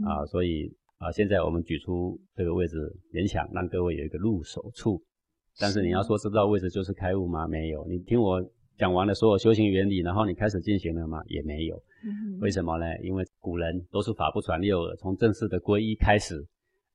[0.06, 2.76] 啊，所以啊，现在我们举出这个位置，
[3.12, 5.02] 勉强让各位有一个入手处。
[5.58, 7.48] 但是你要说知道位置就是开悟吗？
[7.48, 7.84] 没有。
[7.88, 8.40] 你听我
[8.78, 11.20] 讲完了所有修行原理，然后你开始进行了吗？
[11.26, 11.74] 也没有。
[12.04, 12.86] 嗯、为什么呢？
[13.02, 16.36] 因为古人都是法不传六耳，从正式的皈依开始，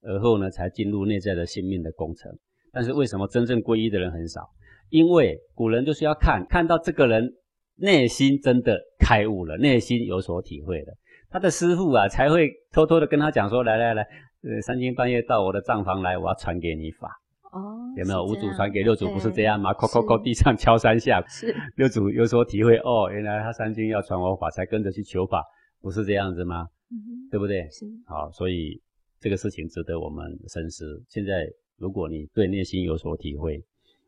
[0.02, 2.32] 而后呢才进入内在的性命的工程。
[2.72, 4.50] 但是为什么真正皈依的人很少？
[4.90, 7.30] 因为古人就是要看看到这个人
[7.76, 10.94] 内心真的开悟了，内心有所体会了，
[11.38, 14.02] 他的师傅啊才会偷偷的跟他讲说：来来来，
[14.42, 17.10] 呃，三更半夜到我的帐房来，我要传给你法。
[17.52, 19.72] 哦，有没有五祖传给六祖不是这样吗？
[19.72, 25.46] 叩叩叩，地上敲三下，是六祖有所体会哦，原来他三更要传我法，才跟着去求法，
[25.80, 26.66] 不是这样子吗？
[26.90, 27.70] 嗯，对不对？
[27.70, 28.82] 是，好，所以
[29.20, 31.04] 这个事情值得我们深思。
[31.08, 31.48] 现在
[31.78, 33.64] 如果你对内心有所体会，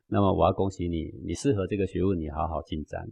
[0.07, 3.07] 那么我要恭喜你，你适合这个学问，你好好进展。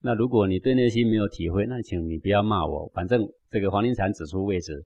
[0.00, 4.84] 那如果你对内心没有体会，那请你不要骂我，反正这个黄庭禅指出位置，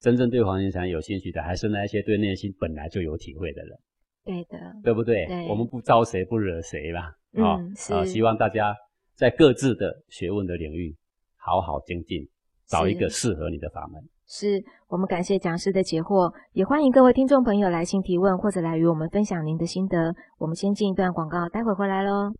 [0.00, 3.78] 真正对黄庭禅有兴趣的，还是那些对内心本来就有体会的人。
[4.22, 5.26] 对的，对不对？
[5.26, 7.10] 对，我们不招谁不惹谁啦。
[7.32, 7.58] 嗯，啊、
[7.90, 8.76] 哦，希望大家
[9.14, 10.94] 在各自的学问的领域
[11.36, 12.28] 好好精进，
[12.66, 14.02] 找一个适合你的法门。
[14.26, 20.14] 是，我们感谢讲师的解惑，也欢迎各位听众朋友来信提问，或者来与我们分享您的心得。
[20.38, 22.30] 我们先进一段广告，待会回来喽。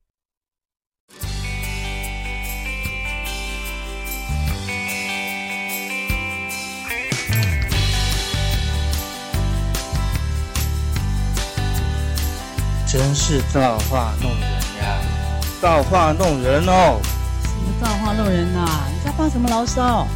[12.93, 14.51] 真是造化弄人
[14.83, 14.99] 呀！
[15.63, 17.01] 造化弄人哦！
[17.41, 18.89] 什么造化弄人啊？
[18.93, 20.09] 你在发什么牢骚？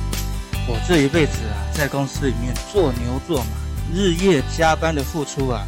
[0.66, 3.50] 我这一辈子啊，在公司里面做牛做马，
[3.94, 5.64] 日夜加班的付出啊，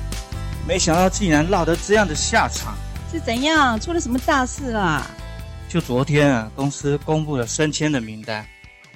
[0.66, 2.76] 没想到竟然落得这样的下场。
[3.12, 3.78] 是怎样？
[3.78, 5.08] 出了什么大事啊？
[5.68, 8.44] 就昨天啊，公司公布了升迁的名单，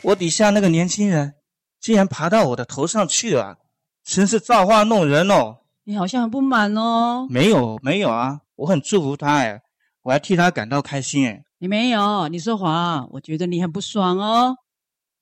[0.03, 1.35] 我底下那个年轻人
[1.81, 3.59] 竟然爬到我的头上去了，
[4.05, 5.59] 真是造化弄人哦！
[5.91, 7.27] 你好像很不满哦。
[7.29, 9.61] 没有没有啊，我很祝福他哎，
[10.03, 11.43] 我还替他感到开心哎。
[11.59, 14.55] 你没有，你说谎，我觉得你很不爽哦。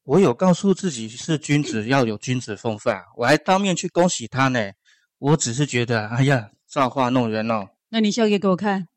[0.05, 4.73] 我有告诉自己是君子要有君子风范，我还当面去恭喜他呢。
[5.19, 7.69] 我只是觉得，哎呀，造化弄人哦。
[7.89, 8.89] 那你笑给给我看。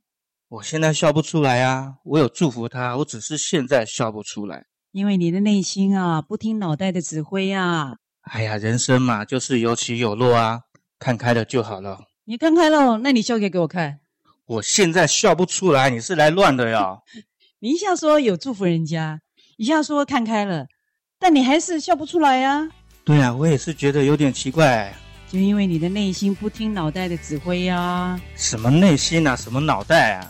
[0.50, 7.94] 我现在笑不出来啊，我有祝福他，我只是现在笑不出来，因为你的内心啊，不听脑袋的指挥啊。
[8.24, 10.60] 哎呀，人生嘛，就是有起有落啊，
[11.02, 12.00] 看开了就好了。
[12.26, 14.00] 你看开了，那你笑给给我看。
[14.46, 17.00] 我现在笑不出来，你是来乱的呀？
[17.60, 19.20] 你一下说有祝福人家，
[19.58, 20.68] 一下说看开了，
[21.20, 22.70] 但你还是笑不出来呀？
[23.04, 24.94] 对啊，我也是觉得有点奇怪。
[25.28, 28.20] 就因为你的内心不听脑袋的指挥呀。
[28.36, 29.36] 什么内心啊？
[29.36, 30.30] 什么脑袋啊？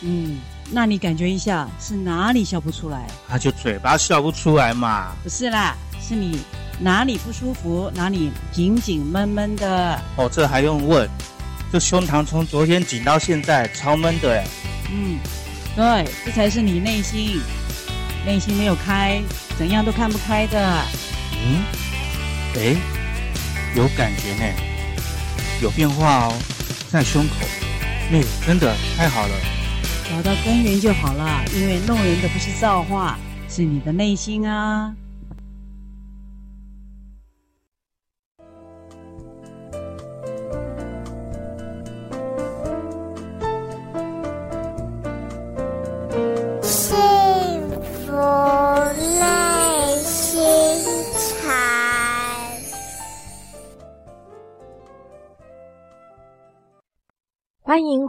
[0.00, 0.38] 嗯，
[0.70, 3.06] 那你感觉一下是哪里笑不出来？
[3.28, 5.14] 啊就嘴巴笑不出来嘛。
[5.22, 6.38] 不是啦，是你
[6.80, 9.98] 哪里不舒服，哪里紧紧闷闷的。
[10.16, 11.08] 哦，这还用问？
[11.72, 14.44] 这胸膛从昨天紧到现在超闷的哎。
[14.92, 15.18] 嗯，
[15.74, 17.40] 对，这才是你内心，
[18.26, 19.22] 内心没有开，
[19.58, 20.82] 怎样都看不开的。
[21.32, 21.64] 嗯，
[22.56, 22.76] 诶，
[23.74, 24.52] 有感觉呢，
[25.62, 26.34] 有变化哦，
[26.90, 27.34] 在胸口。
[28.10, 29.34] 那真的太好了。
[30.10, 34.94] 找到根源就好了，因为弄人的不是造化，是你的内心啊。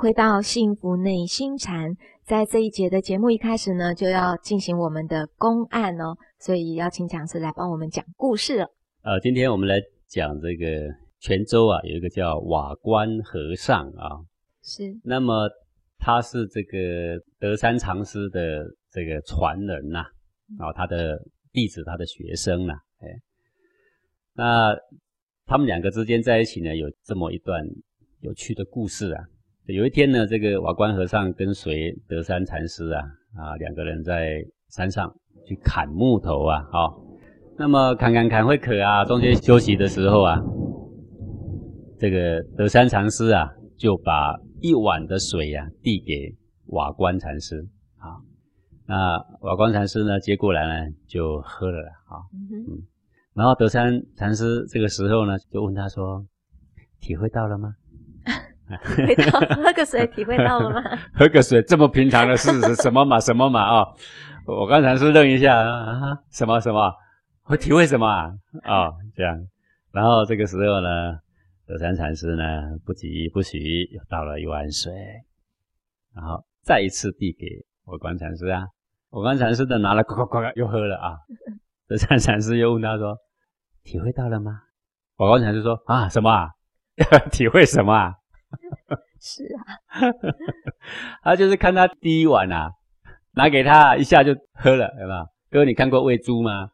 [0.06, 1.92] 回到幸福内心禅。
[2.24, 8.68] 在这一节的节目一开始呢，就要进行我们的公案哦，所以邀请讲师来帮我们讲故事了。
[9.02, 14.22] 呃，今天我们来讲这个泉州啊，有一个叫瓦官和尚啊，
[14.62, 14.84] 是。
[15.04, 15.50] 那么
[15.98, 20.06] 他是这个德山禅师的这个传人呐、啊，
[20.60, 21.18] 然后他的
[21.52, 23.08] 弟子，他的学生呐、啊，哎，
[24.36, 24.76] 那
[25.48, 27.66] 他们两个之间在一起呢，有这么一段
[28.20, 29.24] 有趣的故事啊。
[29.68, 33.02] 有一天呢，这个瓦官和尚跟随德山禅师啊
[33.36, 35.12] 啊两个人在山上
[35.44, 37.18] 去砍木头啊，好、哦，
[37.58, 40.40] 那么砍砍砍会渴啊，中间休息的时候啊，
[41.98, 46.36] 这个德山禅师啊就把一碗的水呀、啊、递给
[46.68, 48.22] 瓦官禅师，啊，
[48.86, 52.84] 那瓦官禅师呢接过来呢就喝了，啊，嗯，
[53.34, 56.24] 然后德山禅师这个时候呢就问他说
[57.02, 57.74] ：“体会到了吗？”
[59.64, 60.82] 喝个水，体会到了吗？
[61.14, 63.20] 喝个水这么平常的事是什么嘛？
[63.20, 63.62] 什么嘛？
[63.62, 63.86] 啊、
[64.48, 66.92] 我刚才是愣一下啊，什么什么？
[67.44, 68.34] 会体会什么啊？
[68.64, 69.38] 啊、这样。
[69.92, 71.20] 然后这个时候呢，
[71.68, 72.44] 德山禅师呢
[72.86, 74.92] 不急不徐又倒了一碗水，
[76.16, 77.46] 然后再一次递给
[77.86, 78.64] 我观禅师啊。
[79.12, 81.18] 我观禅师的拿了，呱呱呱又喝了啊。
[81.88, 83.16] 德山禅师又问他说
[83.86, 84.60] ：“体会到了吗？”
[85.18, 86.50] 我观禅师说：“啊，什么啊？
[87.32, 88.16] 体会什么啊？”
[89.20, 90.12] 是啊，
[91.24, 92.70] 他就是看他第一碗啊，
[93.36, 95.26] 拿给他一下就喝了，有没有？
[95.52, 96.70] 哥，你看过喂猪吗？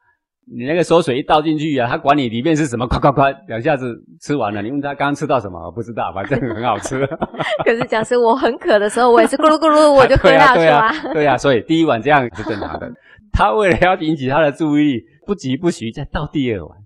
[0.54, 4.62] 你那个馊水一倒进去啊，他管你里面是什么，咵咵咵，两下子吃完了。
[4.62, 5.58] 你问他刚刚吃到什么？
[5.64, 7.06] 我不知道，反正很好吃。
[7.64, 10.66] 可是讲实，我很渴的时候，我也是咕噜咕噜，我就喝下去了。
[10.66, 12.92] 对啊，对啊，对啊，所以第一碗这样是正常的。
[13.32, 16.80] 他为了要引起他的注意力，不急不徐再倒第二碗，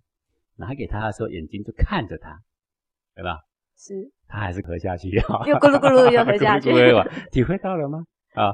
[0.58, 2.38] 拿给他的时候，眼睛就看着他，
[3.16, 3.40] 对吧？
[3.78, 4.12] 是。
[4.28, 6.72] 他还是喝下去啊，又咕噜咕噜又 喝下去，
[7.32, 8.06] 体会到了吗？
[8.34, 8.54] 啊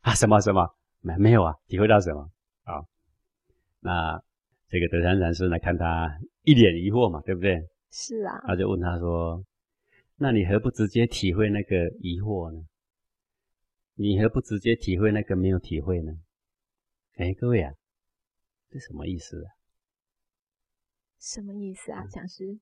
[0.00, 0.68] 啊什么什么
[1.00, 1.54] 没没有啊？
[1.68, 2.30] 体会到什么
[2.64, 2.84] 啊？
[3.80, 4.20] 那
[4.68, 7.60] 这个德山禅师呢，看他一脸疑惑嘛，对不对？
[7.90, 9.42] 是啊，他就问他说
[10.18, 12.60] ：“那你何不直接体会那个疑惑呢？
[13.94, 16.12] 你何不直接体会那个没有体会呢？”
[17.16, 17.72] 哎，各位啊，
[18.70, 19.48] 这什么意思啊？
[21.18, 22.58] 什么意思啊，讲师？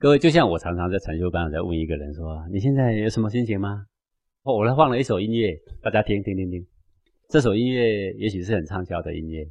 [0.00, 3.84] 各位，就像我常常在禅修班在问一个人说：“你现在有什么心情吗？”
[4.46, 6.64] 哦，我来放了一首音乐，大家听听听听。
[7.28, 9.44] 这首音乐也许是很畅销的音乐。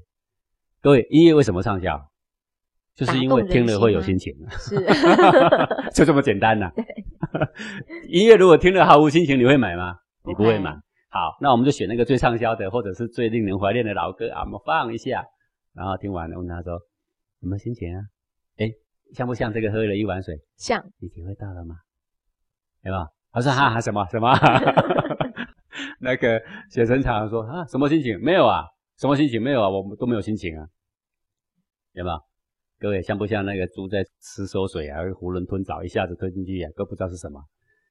[0.82, 2.00] 各位，音乐为什么畅销？
[2.96, 4.34] 就是因为听了会有心情。
[4.52, 4.78] 是，
[5.94, 6.74] 就这么简单呐、啊。
[8.08, 9.98] 音乐如果听了毫无心情，你会买吗？
[10.24, 10.72] 你不会买。
[11.10, 15.26] 好，那我们就选那个最畅销的，或者是最令人怀念的老歌啊，我们放一下，
[15.76, 16.80] 然后听完了问他说
[17.42, 18.02] ：“什么心情啊？”
[19.08, 20.36] 诶像不像这个喝了一碗水？
[20.58, 21.76] 像，你体会到了吗？
[22.84, 23.08] 有没有？
[23.32, 24.32] 他说哈哈什么什么？
[26.00, 28.20] 那个学生常常说啊，什么心情？
[28.22, 28.64] 没有啊，
[28.98, 29.42] 什么心情？
[29.42, 30.68] 没有啊，我们都没有心情啊，
[31.94, 32.18] 有没有？
[32.80, 35.02] 各位像不像那个猪在吃馊水啊？
[35.02, 37.44] 囫囵吞枣，一下子吞进去啊，都不知道是什么。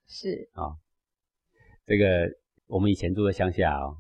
[0.07, 0.77] 是啊、哦，
[1.85, 2.29] 这个
[2.67, 3.97] 我们以前住在乡下哦，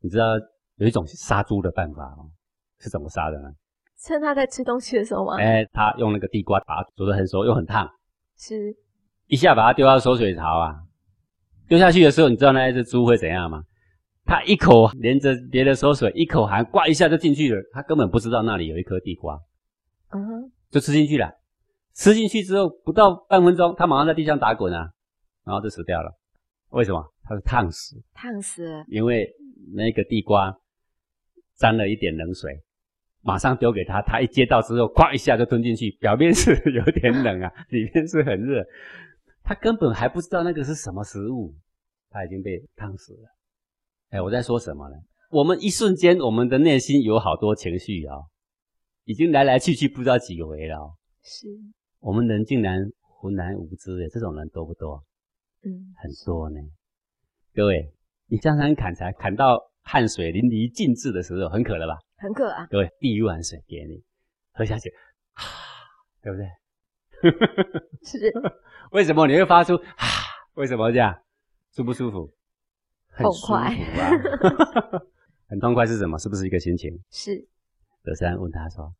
[0.00, 0.34] 你知道
[0.76, 2.30] 有一种杀猪的办法哦，
[2.78, 3.52] 是怎么杀的呢？
[4.06, 5.36] 趁他在吃东西的时候吗？
[5.38, 7.90] 哎，他用那个地瓜把它煮得很熟，又很烫，
[8.36, 8.76] 是，
[9.28, 10.76] 一下把它丢到收水槽啊，
[11.66, 13.64] 丢下去的时候，你知道那一只猪会怎样吗？
[14.26, 19.40] 它一口连着别的收水，一口含，呱一下就进去了，它根本不知道那里有一颗地瓜。
[20.10, 21.30] 嗯哼，就吃进去了。
[21.94, 24.90] 吃进去之后，不到半分钟，它马上在地上打滚啊，
[25.44, 26.12] 然后就死掉了。
[26.70, 27.02] 为什么？
[27.22, 27.96] 它是烫死。
[28.12, 28.84] 烫死。
[28.88, 29.26] 因为
[29.74, 30.54] 那个地瓜
[31.56, 32.60] 沾了一点冷水，
[33.24, 35.90] 马上丢给他，他一接到之后，咵一下就吞进去。
[35.98, 38.62] 表面是有点冷啊， 里面是很热。
[39.42, 41.54] 他根本还不知道那个是什么食物，
[42.10, 43.28] 他已经被烫死了。
[44.10, 44.96] 哎，我在说什么呢？
[45.30, 48.26] 我们一瞬间，我们的内心有好多情绪啊、哦。
[49.04, 51.46] 已经来来去去不知道几回了、哦，是
[52.00, 55.04] 我们人竟然浑然无知诶，这种人多不多？
[55.62, 56.58] 嗯，很多呢。
[57.54, 57.92] 各位，
[58.28, 61.96] 你这样砍柴，砍到汗水淋漓尽致的时候，很渴了吧？
[62.16, 62.66] 很渴啊。
[62.70, 64.02] 各位，递一碗水给你，
[64.52, 64.88] 喝下去，
[65.34, 65.42] 啊，
[66.22, 66.48] 对不对？
[68.04, 68.32] 是。
[68.92, 70.06] 为什么你会发出啊？
[70.54, 71.14] 为什么这样？
[71.74, 72.32] 舒不舒服？
[73.08, 73.70] 很舒服啊。
[75.48, 76.18] 很痛快是什么？
[76.18, 76.90] 是不是一个心情？
[77.10, 77.46] 是。
[78.02, 78.92] 德山问他说：“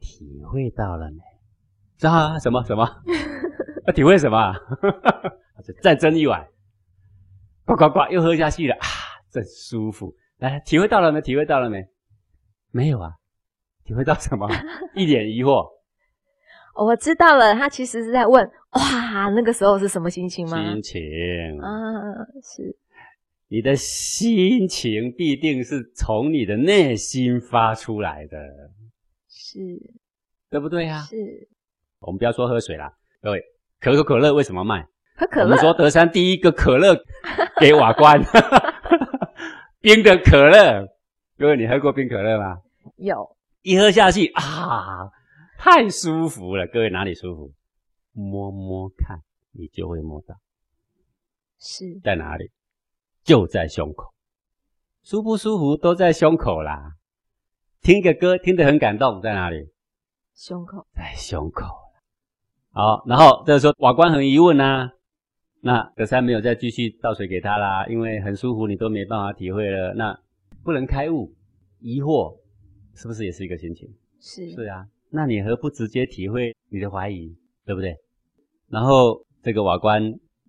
[0.00, 2.08] 体会到了没？
[2.08, 2.38] 啊？
[2.38, 2.88] 什么什么？
[3.86, 4.52] 要 体会什么？
[5.54, 6.46] 他就再斟一碗，
[7.64, 8.86] 呱呱呱，又喝下去了啊，
[9.32, 10.14] 真舒服。
[10.38, 11.20] 来，体会到了没？
[11.20, 11.84] 体会到了没？
[12.70, 13.12] 没有啊？
[13.84, 14.46] 体会到什么？
[14.94, 15.66] 一脸疑惑。
[16.74, 20.56] 我知道了，他其实是在问：哇，那个时候是什么心情吗？
[20.56, 21.00] 心情
[21.60, 21.70] 啊，
[22.42, 22.76] 是。”
[23.48, 28.38] 你的心情必定是从你的内心发出来的，
[29.28, 29.58] 是，
[30.48, 31.00] 对不对呀？
[31.02, 31.16] 是。
[32.00, 33.44] 我们不要说喝水啦，各位，
[33.78, 34.82] 可口可乐为什么卖？
[35.16, 35.44] 喝可乐。
[35.44, 36.96] 我们说德山第一个可乐
[37.60, 38.18] 给瓦官，
[39.82, 40.86] 冰的可乐。
[41.36, 42.58] 各位，你喝过冰可乐吗？
[42.96, 43.36] 有。
[43.62, 45.10] 一喝下去啊，
[45.58, 46.66] 太舒服了。
[46.68, 47.52] 各位哪里舒服？
[48.12, 49.20] 摸摸看，
[49.52, 50.36] 你就会摸到。
[51.58, 52.00] 是。
[52.02, 52.50] 在哪里？
[53.24, 54.12] 就在胸口，
[55.02, 56.92] 舒不舒服都在胸口啦。
[57.80, 59.68] 听个歌听得很感动，在哪里？
[60.34, 61.66] 胸口，在胸口。
[62.70, 64.92] 好，然后这个时候瓦官很疑问啊，
[65.64, 70.18] 那德山没有再继续倒水给他啦，因为很舒服，你都没办法体会了，那
[70.64, 71.32] 不能开悟，
[71.78, 72.36] 疑惑
[72.94, 73.88] 是不是也是一个心情？
[74.20, 77.96] 是是啊，那你何不直接体会你的怀疑，对不对？
[78.68, 80.02] 然后这个瓦官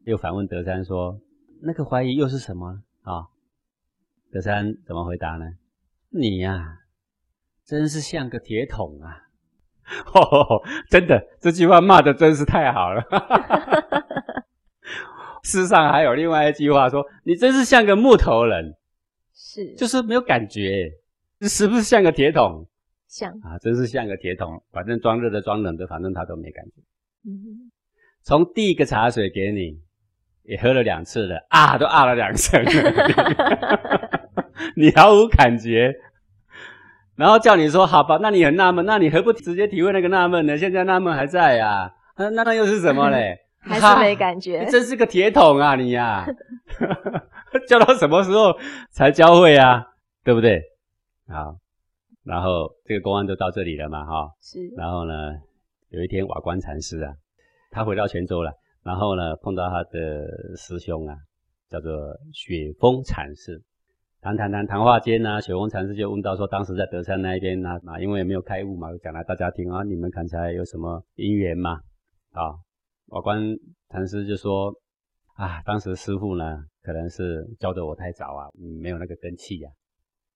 [0.06, 1.20] 又反问德山说。
[1.62, 3.28] 那个怀疑又是什么啊、哦？
[4.32, 5.46] 德山怎么回答呢？
[6.10, 6.78] 你呀、啊，
[7.64, 9.16] 真是像个铁桶啊！
[10.16, 13.02] 哦真的，这句话骂的真是太好了。
[15.48, 18.74] 世上还有另外一句话说：“你真是像个木头人。”
[19.36, 20.90] 是，就是没有感觉，
[21.42, 22.66] 是不是像个铁桶？
[23.08, 26.72] 像啊，真是像个铁桶，反正装热的、装冷的，反正他都没感觉。
[27.26, 27.72] 嗯，
[28.24, 29.82] 从第一个茶水给你。
[30.46, 32.70] 也喝了两次了啊，都啊了两声了，
[34.76, 35.96] 你毫无感觉，
[37.16, 40.58] 然后叫你说好吧，那你很纳闷，那你何不直接体会那个纳闷呢？
[40.60, 43.40] 现在纳闷还在呀、啊，那那又是什么嘞？
[43.66, 46.28] 还是没感觉， 真是个铁桶啊你呀、啊，
[47.68, 48.54] 教到什么时候
[48.92, 49.88] 才教会啊？
[50.24, 50.62] 对不对？
[51.28, 51.56] 好，
[52.24, 55.14] 然后这个公案就到这里了嘛，哈，是，然后呢，
[55.90, 57.14] 有一天瓦官禅师啊，
[57.72, 58.52] 他回到泉州了。
[58.84, 61.16] 然后呢，碰到他的师兄啊，
[61.70, 61.92] 叫做
[62.34, 63.62] 雪峰禅师，
[64.22, 71.80] 谈谈谈谈话间呢，雪峰禅师就问到说，当时在德山那一边呢，啊，因为没有开悟嘛，讲来大家听啊，你们看起来有什么因缘嘛？
[72.34, 72.60] 啊，
[73.14, 73.40] 瓦官
[73.90, 74.74] 禅师就说，
[75.36, 78.50] 啊，当时师傅呢，可能是教的我太早啊，
[78.82, 79.74] 没有那个根器呀、啊。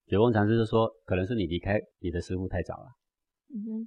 [0.06, 2.86] 雪峰禅师就说，可能是你离开你的师傅太早了。
[3.54, 3.84] 嗯，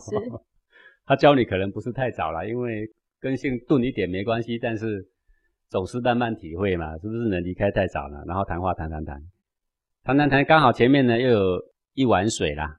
[0.00, 0.16] 是，
[1.06, 2.86] 他教你可能不是太早了，因为。
[3.18, 5.02] 根性钝一点没关系，但是
[5.70, 8.22] 总是慢慢体会嘛，是不是能离开太早了？
[8.26, 9.18] 然后谈话谈谈谈，
[10.04, 11.58] 谈谈谈，刚好前面呢又有
[11.94, 12.78] 一碗水啦。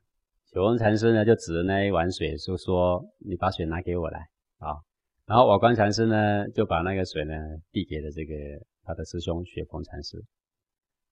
[0.53, 4.19] 九峰禅师呢就指着那一碗水就：“说你把水拿给我来
[4.59, 4.77] 啊。”
[5.27, 7.33] 然后瓦官禅师呢就把那个水呢
[7.71, 8.33] 递给了这个
[8.85, 10.23] 他的师兄雪峰禅师。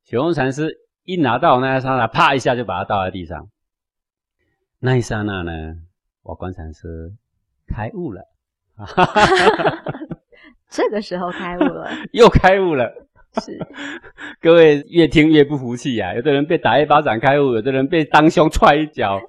[0.04, 3.50] 雪峰禅师一拿到那一刹那，啪一下就把它倒在地上。
[4.80, 5.52] 那一刹那呢，
[6.24, 7.12] 瓦官禅师
[7.68, 8.22] 开悟了。
[10.70, 12.92] 这个时候开悟了， 又开悟了，
[13.42, 13.58] 是，
[14.42, 16.14] 各位越听越不服气啊！
[16.14, 19.20] 有的人被打一巴掌开悟，有的人被当胸踹一脚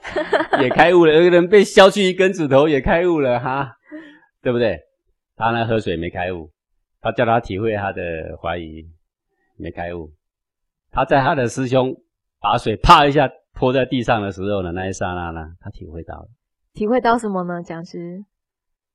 [0.60, 3.76] 也开悟了，有的人被削去一根指头也开悟了，哈，
[4.46, 4.80] 对不对？
[5.34, 6.48] 他呢喝水没开悟，
[7.00, 8.88] 他叫他体会他的怀疑
[9.56, 10.12] 没开悟，
[10.92, 11.92] 他在他的师兄
[12.40, 16.28] 把水啪一下泼在地上的时候呢，那一刹那呢，他体会到了，
[16.74, 17.60] 体会到什么呢？
[17.60, 18.24] 讲师？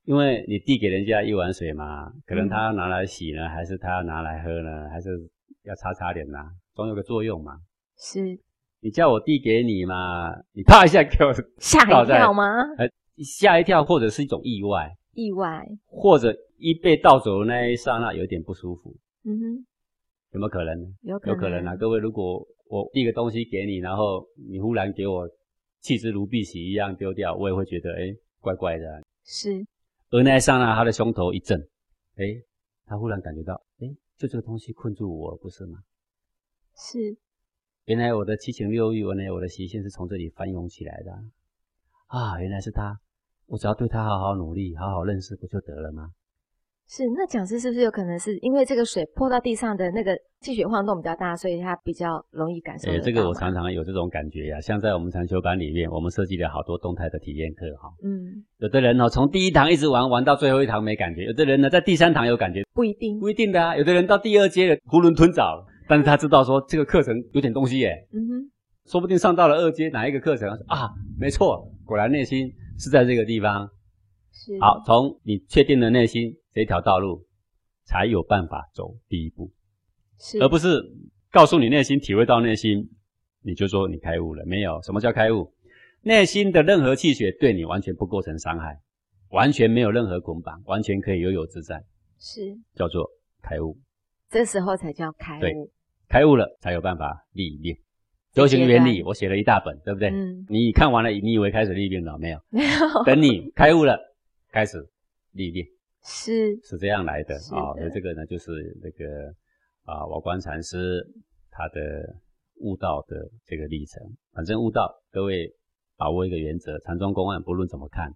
[0.05, 5.09] 因为你递给人家一碗水嘛，可能他要拿来洗呢，嗯、还是他要拿来喝呢，还是
[5.63, 7.59] 要擦擦脸呐，总有个作用嘛。
[7.97, 8.39] 是。
[8.79, 12.61] 你叫我递给你嘛，你啪一下给我吓一跳吗？
[12.77, 12.87] 呃，
[13.21, 14.95] 吓一跳，或者是一种意外。
[15.13, 15.67] 意外。
[15.85, 18.95] 或者一被盗走的那一刹那有点不舒服。
[19.23, 19.65] 嗯哼。
[20.31, 20.95] 有没有可能？
[21.01, 21.35] 有可能。
[21.35, 25.29] 有可能啊，各位，如果我递个东西给你，然后你忽然给我
[25.81, 29.03] 弃之如敝屣一样丢掉，我也会觉得哎，怪怪的。
[29.25, 29.65] 是。
[30.09, 31.59] 而那一刹那，他的胸头一震，
[32.15, 32.41] 哎，
[32.85, 33.87] 他忽然感觉到，哎，
[34.17, 35.79] 就这个东西困住我，不是吗？
[36.75, 37.17] 是。
[37.85, 41.11] 原来我的七情六欲，原来我的习性是从这里翻涌起来的
[42.07, 42.39] 啊！
[42.39, 42.99] 原来是他，
[43.51, 46.07] 我只要对他好好努力，好好认识，不就得了吗？
[46.87, 52.93] 是，那讲师是不是有可能是因为这个水泼到地上的那个气血晃动比较大，所以它比较容易感受到？
[52.93, 54.61] 诶，这个我常常有这种感觉呀。
[54.61, 57.89] 像在我们禅修班里面，我们设计了好多动态的体验课哈。
[58.03, 58.41] 嗯。
[58.59, 62.63] 有的人哦，从第一堂一直玩玩到最后一堂没感觉；有的人呢，在第三堂有感觉。
[62.73, 63.19] 不一定。
[63.19, 63.75] 不一定的啊。
[63.75, 68.07] 有的人到第二阶了，囫囵吞枣，但是他知道说这个课程有点东西耶。
[68.13, 68.51] 嗯哼。
[68.85, 70.89] 说不定上到了二阶哪一个课程啊？
[71.17, 73.69] 没错，果然内心是在这个地方。
[74.33, 74.59] 是。
[74.59, 77.25] 好，从你确定的内心这条道路。
[77.83, 79.51] 才有办法走第一步，
[80.17, 80.81] 是，而不是
[81.29, 82.89] 告诉你内心体会到内心，
[83.41, 84.45] 你就说你开悟了。
[84.45, 85.51] 没有，什么叫开悟？
[86.01, 88.79] 内心的任何气血对你完全不构成伤害，
[89.31, 91.83] 完全没有任何捆绑，完全可以悠游自在，
[92.17, 93.09] 是叫做
[93.41, 93.77] 开悟。
[94.29, 95.41] 这时候才叫开悟。
[95.41, 95.53] 对，
[96.07, 97.75] 开悟了才有办法立命。
[98.33, 100.09] 修行原理我写了一大本，对不对？
[100.09, 100.45] 嗯。
[100.49, 102.39] 你看完了，你以为开始立命了没有？
[102.49, 102.69] 没有。
[103.05, 103.97] 等你开悟了，
[104.51, 104.77] 开始
[105.33, 105.65] 立命。
[106.03, 108.51] 是是这样来的啊，所以这个呢，就是
[108.81, 109.31] 那个
[109.85, 111.05] 啊，瓦官禅师
[111.51, 111.79] 他的
[112.61, 113.15] 悟道的
[113.45, 114.01] 这个历程。
[114.33, 115.47] 反正悟道，各位
[115.97, 118.11] 把握一个原则：禅宗公案不论怎么看，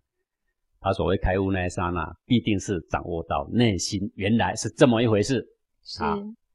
[0.80, 5.46] 他所谓开悟那一刹那，必定是掌握到内心原来是这么一回事，
[5.84, 6.04] 是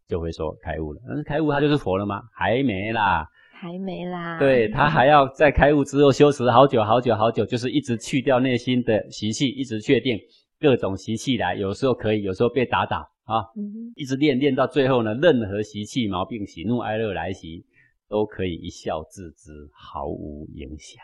[0.08, 1.00] 就会说开悟了。
[1.06, 2.22] 但是开悟他就是佛了吗？
[2.32, 3.24] 还没啦，
[3.61, 4.38] 还没啦。
[4.38, 10.18] 对，他还要在开悟之后修持好久好久好久，就是一直去掉内心的习气，一直确定。
[10.58, 17.62] 各种习气来，有时候可以，有时候被打倒啊，嗯、一直练练到最后呢，任何习气毛病、喜怒哀乐来袭，
[18.08, 21.02] 都可以一笑置之，毫无影响。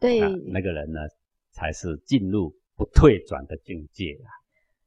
[0.00, 1.00] 对，那个人呢，
[1.50, 4.28] 才是进入不退转的境界啊。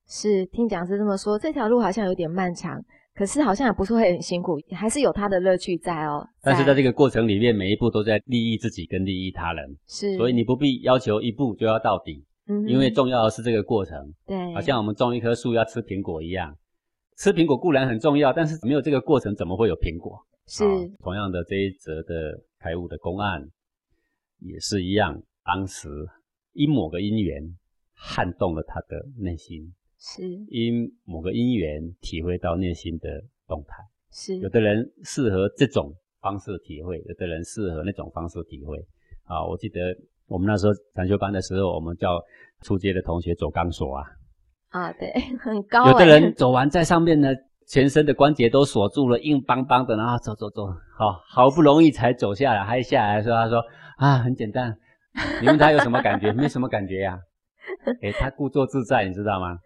[0.07, 2.84] 是，听讲师这么说，这条路好像有点漫长，
[3.14, 6.28] 可是好像也不是会很辛苦，还是有他的乐趣在哦。
[6.41, 12.26] 但是在这个过程里面，每一步都在利益自己跟利益他人，是，所以你不必要求一步就要到底。
[12.47, 16.57] 嗯因为重要的是这个过程，对，好像我们种一棵树要吃苹果一样，
[17.16, 20.20] 吃苹果固然很重要，但是没有这个过程，怎么会有苹果？
[20.47, 20.66] 是，
[20.99, 23.47] 同样的这一则的开悟的公案，
[24.39, 25.88] 也是一样，当时
[26.53, 27.41] 因某个因缘
[27.93, 29.72] 撼动了他的内心，
[30.02, 33.08] 是，因某个因缘体会到内心的
[33.47, 33.78] 动态，
[34.12, 38.78] 是，有的人适合这种方式体会，有的人适合那种方式体会，
[39.26, 39.80] 啊，我记得。
[40.28, 42.18] 我们那时候禅修班的时候，我们叫
[42.62, 44.06] 初阶的同学走钢索啊。
[44.70, 45.12] 啊，对，
[45.43, 45.91] 很高、欸。
[45.91, 47.28] 有的人走完在上面呢，
[47.68, 52.64] 全身的关节都锁住了，硬邦邦的，然后走走走，好好不容易才走下来。
[52.64, 53.62] 还下来说，他说
[53.97, 54.74] 啊，很简单。
[55.41, 56.32] 你问他有什么感觉？
[56.32, 57.20] 没什么感觉呀、啊。
[58.02, 59.60] 诶，他故作自在，你知道吗？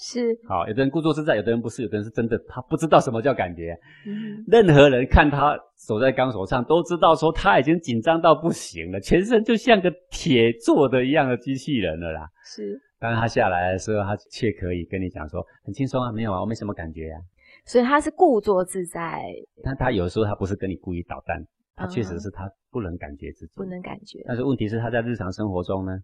[0.00, 3.76] 是，好，有的人故作自在，有的人不是，有的人是真的，他不知道什么叫感觉。
[4.06, 12.30] 嗯，任何人看他走在钢索上，都知道说他已经紧张到不行了，全身就像个铁做的一样的机器人了啦。
[12.44, 17.20] 是，当他下来的时候，他却可以跟你讲说很轻松啊，没有啊，我没什么感觉啊。
[17.64, 19.20] 所以他是故作自在。
[19.64, 21.44] 但他有时候他不是跟你故意捣蛋，
[21.74, 24.22] 他确实是他不能感觉自己，不能感觉。
[24.28, 25.98] 但是问题是他在日常生活中呢，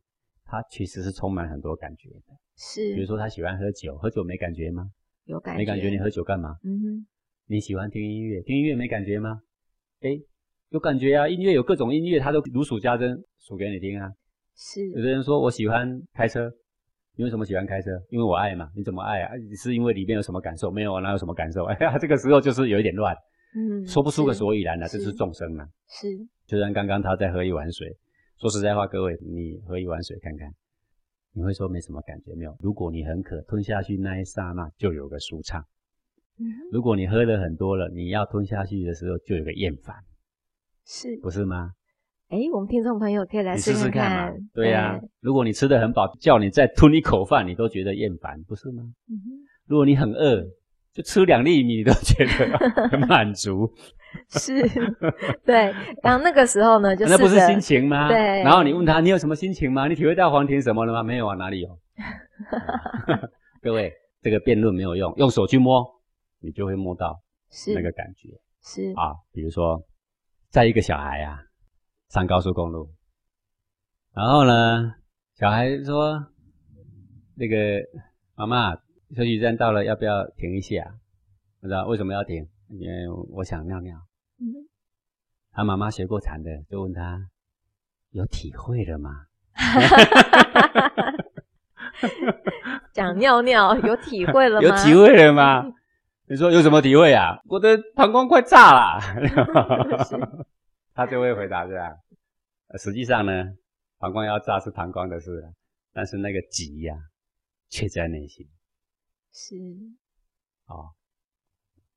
[0.55, 2.37] 他其实是充满很多感觉的。
[2.57, 4.89] 是，比如说他喜欢喝酒，喝酒没感觉吗？
[5.25, 6.57] 有感觉，没感觉，你喝酒干嘛？
[6.65, 7.07] 嗯哼。
[7.47, 9.41] 你喜欢听音乐，听音乐没感觉吗？
[10.01, 10.23] 诶，
[10.71, 11.29] 有感觉啊！
[11.29, 14.11] 音乐有各种音乐，他都如数家珍，数给你听啊。
[14.57, 14.89] 是。
[14.91, 16.51] 有的人说我喜欢开车，
[17.17, 17.91] 你为什么喜欢开车？
[18.09, 18.71] 因为我爱嘛。
[18.75, 19.33] 你怎么爱啊？
[19.57, 20.71] 是因为里面有什么感受？
[20.71, 21.65] 没有啊，哪有什么感受？
[21.75, 23.15] 哎呀，这个时候就是有一点乱，
[23.57, 24.89] 嗯，说不出个所以然了。
[24.89, 25.69] 这是众生啊。
[25.89, 26.09] 是。
[26.47, 27.95] 就像刚刚他在喝一碗水，
[28.39, 30.53] 说实在话，各位，你喝一碗水看看。
[31.37, 32.57] 你会说没什么感觉没有？
[32.61, 35.65] 如果你很渴，吞下去那一刹那就有个舒畅，
[36.39, 39.97] 嗯，如果你喝了很多了，你要吞下去的时候就有个厌烦，
[40.87, 41.73] 是不是吗？
[42.29, 44.39] 哎，我们听众朋友可以来试试看，看嘛。
[44.53, 48.85] 对呀、啊，如果你吃的很饱，叫你再吞一口饭，你都觉得厌烦，不是吗？
[49.09, 49.15] 嗯。
[49.67, 50.45] 如果你很饿，
[50.95, 53.71] 就吃两粒米，你都觉得 很满足。
[54.31, 54.63] 是，
[55.45, 55.75] 对。
[56.03, 58.09] 然后那个时候呢， 就那不是心情吗？
[58.09, 58.17] 对。
[58.43, 59.89] 然后你问他，你有什么心情吗？
[59.89, 61.03] 你体会到黄庭什么了吗？
[61.03, 61.79] 没有啊，哪里有？
[63.61, 63.93] 各位，
[64.23, 65.85] 这个辩论没有用，用手去摸，
[66.41, 67.21] 你就会摸到
[67.75, 68.29] 那个感觉。
[68.63, 68.85] 是。
[68.85, 69.85] 是啊，比如说，
[70.51, 71.41] 在一个小孩啊。
[72.11, 72.89] 上高速公路，
[74.15, 74.95] 然后呢，
[75.35, 76.25] 小孩说
[77.35, 77.57] ：“那个
[78.37, 78.77] 妈妈，
[79.17, 80.95] 休息站到了，要不要停一下？”
[81.61, 83.99] 不知道为什么要停，因为我想尿尿。
[84.39, 84.69] 嗯，
[85.53, 87.31] 他妈妈学过禅的，就问他
[88.13, 89.27] ：“有体会了吗？”
[92.93, 94.69] 讲尿尿有体会了吗？
[94.69, 95.73] 有体会了吗？
[96.27, 97.41] 你说有什么体会啊？
[97.47, 99.01] 我的膀胱快炸了。
[100.95, 101.97] 他就会回答这样。
[102.79, 103.55] 实际上呢，
[103.99, 105.51] 膀胱要炸是膀胱的事，
[105.93, 107.01] 但是那个急呀、啊，
[107.69, 108.47] 却在内心。
[109.37, 109.57] 是，
[110.69, 110.95] 哦，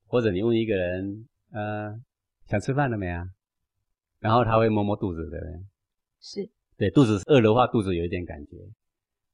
[0.08, 1.94] 或者你问一个人，呃，
[2.46, 3.24] 想吃饭了没啊？
[4.18, 5.64] 然后他会摸摸肚子，对不对？
[6.20, 8.56] 是，对，肚子饿的话，肚子有一点感觉，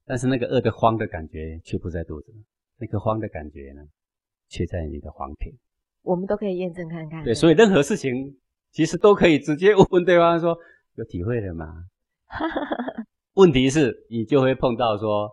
[0.05, 2.31] 但是那个饿的慌的感觉却不在肚子，
[2.77, 3.81] 那个慌的感觉呢，
[4.49, 5.51] 却在你的黄庭。
[6.03, 7.23] 我们都可以验证看看。
[7.23, 8.37] 对，所以任何事情
[8.69, 10.55] 其实都可以直接问对方说。
[10.93, 11.85] 有体会了吗？
[13.33, 15.29] 问题是，你就会碰到说，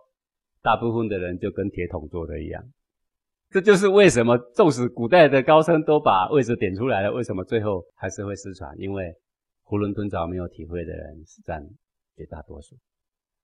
[0.63, 2.63] 大部分的人就跟铁桶做的一样。
[3.51, 8.75] 这就是为什么，纵使古代的高僧都把位置点出来了，为什么最后还是会失传？
[8.79, 9.13] 因为
[9.65, 11.63] 囫囵吞枣没有体会的人是占
[12.15, 12.75] 绝大多数。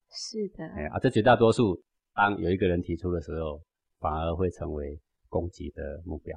[0.09, 0.65] 是的。
[0.65, 1.83] 哎啊，这绝大多数，
[2.15, 3.61] 当有一个人提出的时候，
[3.99, 6.35] 反而会成为攻击的目标。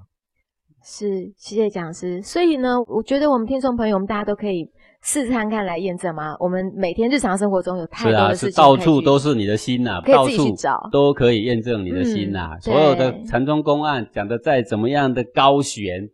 [0.83, 2.23] 是，谢谢讲师。
[2.23, 4.65] 所以呢，我觉得我们听众朋友，我们大家都可以
[5.03, 6.37] 试试看看来验证吗？
[6.39, 12.61] 我们每天日常生活中有太多的事情，是啊，是到处都是你的心呐、啊，可以自己去找，都可以验证你的心呐、啊嗯。
[12.61, 16.09] 所有的禅宗公案讲的再怎么样的高玄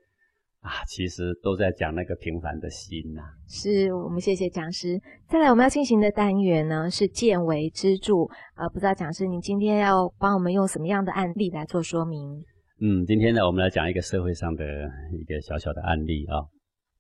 [0.60, 3.30] 啊，其实都在讲那个平凡的心呐、啊。
[3.48, 5.00] 是我们谢谢讲师。
[5.28, 8.14] 再来，我们要进行的单元呢是见微知著。
[8.56, 12.44] 呃，不知道讲师您今天要帮我们用什么样的案例来做说明？
[12.80, 14.64] 嗯，今天呢，我们来讲一个社会上的
[15.12, 16.48] 一个小小的案例啊、哦。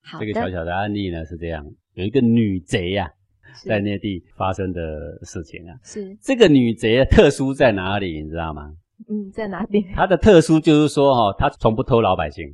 [0.02, 1.64] 好，这个小小的案例呢是这样：
[1.94, 4.80] 有一个女贼呀、啊，在内地发生的
[5.22, 5.78] 事情啊。
[5.84, 8.20] 是这个女贼特殊在哪里？
[8.20, 8.74] 你知道吗？
[9.08, 9.86] 嗯，在哪里？
[9.94, 12.44] 她的特殊就是说，哈，她从不偷老百姓。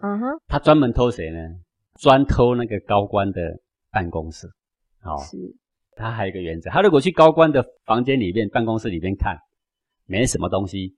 [0.00, 0.26] 嗯哼。
[0.46, 1.38] 她专门偷谁呢？
[2.00, 4.48] 专偷那个高官的办公室。
[5.02, 5.18] 好。
[5.18, 5.36] 是。
[5.96, 9.36] 她还有一个原则：她如果去高官的房间里面、办公室里面看，
[10.06, 10.96] 没什么东西。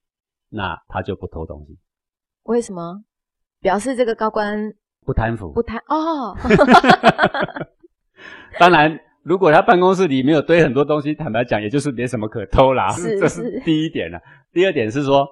[0.51, 1.79] 那他就不偷东西，
[2.43, 3.03] 为什么？
[3.61, 4.73] 表示这个高官
[5.05, 6.37] 不贪腐，不贪哦。
[8.59, 12.91] 当然，如果他办公室里没有堆很多东西，坦白讲，也就是没什么可偷啦。
[12.91, 14.19] 是， 这是第一点了。
[14.53, 15.27] 第二点是说，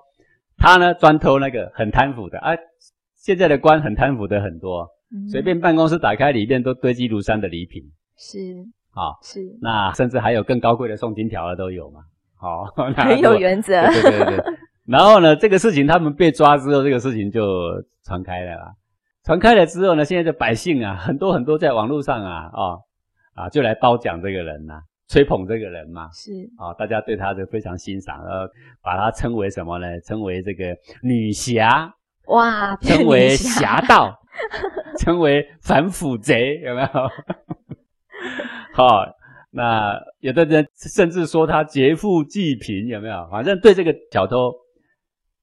[0.56, 2.52] 他呢专偷那个很贪腐的啊。
[3.14, 7.82] 现在的官很贪腐的很多，嗯，随便办公室打开，里面都堆积如山的礼品。
[8.16, 8.38] 是，
[8.90, 9.40] 好，是。
[9.60, 12.00] 那甚至还有更高贵的送金条的都有嘛。
[12.36, 12.64] 好，
[12.96, 13.86] 很有原则。
[13.88, 14.58] 对对对，对。
[14.88, 17.42] 然后呢，这个事情他们被抓之后，这个事情就
[18.04, 18.72] 传开了啦。
[19.22, 22.80] 传开了之后呢，现在的百姓啊，很多很多在网络上啊，哦，
[23.34, 26.08] 啊，就来褒奖这个人呐、啊，吹捧这个人嘛。
[26.14, 28.48] 是啊、哦，大家对他就非常欣赏，呃，
[28.82, 30.00] 把他称为什么呢？
[30.00, 31.92] 称为这个女侠。
[32.28, 34.18] 哇，称为侠盗，
[34.98, 36.88] 称为反腐贼，有没有？
[38.72, 39.14] 好、 哦，
[39.50, 43.28] 那有的人甚至说他劫富济贫，有没有？
[43.30, 44.50] 反正对这个小偷。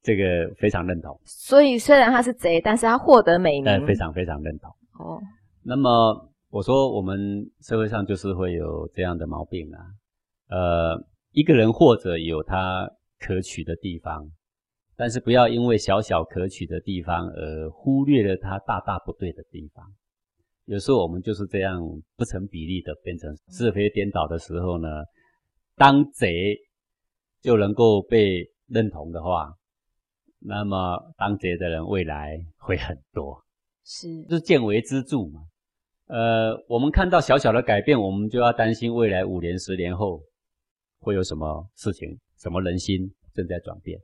[0.06, 4.70] 这个非常认同，所以虽然他是贼，但是他获得美名，非常非常认同。
[5.00, 5.20] 哦，
[5.64, 7.18] 那么我说我们
[7.62, 9.82] 社会上就是会有这样的毛病啊，
[10.50, 12.88] 呃，一个人或者有他
[13.18, 14.30] 可取的地方，
[14.96, 19.84] 但是不要因为小小可取的地方而忽略了他大大不对的地方。
[20.66, 21.82] 有时候我们就是这样
[22.16, 24.88] 不成比例的变成是非颠倒的时候呢，
[25.76, 26.56] 当贼
[27.42, 29.52] 就能够被认同的话。
[30.40, 33.44] 那么当贼的人未来会很多，
[33.84, 35.42] 是，就是见微知著嘛。
[36.08, 40.22] 呃，我们看到小小的改变，我们就要担心未来五年、十年后
[41.00, 44.00] 会有什么事情，什么人心正在转变。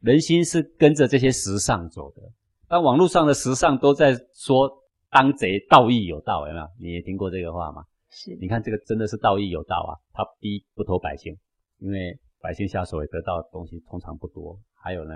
[0.00, 2.22] 人心是跟着这些时尚走的。
[2.68, 4.70] 但网络上的时尚都在说
[5.10, 6.66] 当贼道义有道，有没有？
[6.80, 7.84] 你也听过这个话吗？
[8.10, 9.92] 是，你看这个真的是道义有道啊。
[10.12, 11.36] 他第一不偷百姓，
[11.78, 14.58] 因为百姓下手也得到的东西通常不多。
[14.82, 15.14] 还有呢？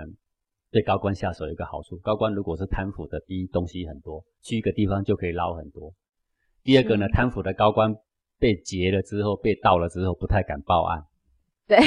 [0.71, 5.93] 对高官下手有一个好处，高官如果是贪腐的，第一东西很多，去一个地方就可以捞很多。
[6.63, 7.93] 第二个呢，贪腐的高官
[8.39, 11.03] 被劫了之后，被盗了之后，不太敢报案。
[11.67, 11.77] 对。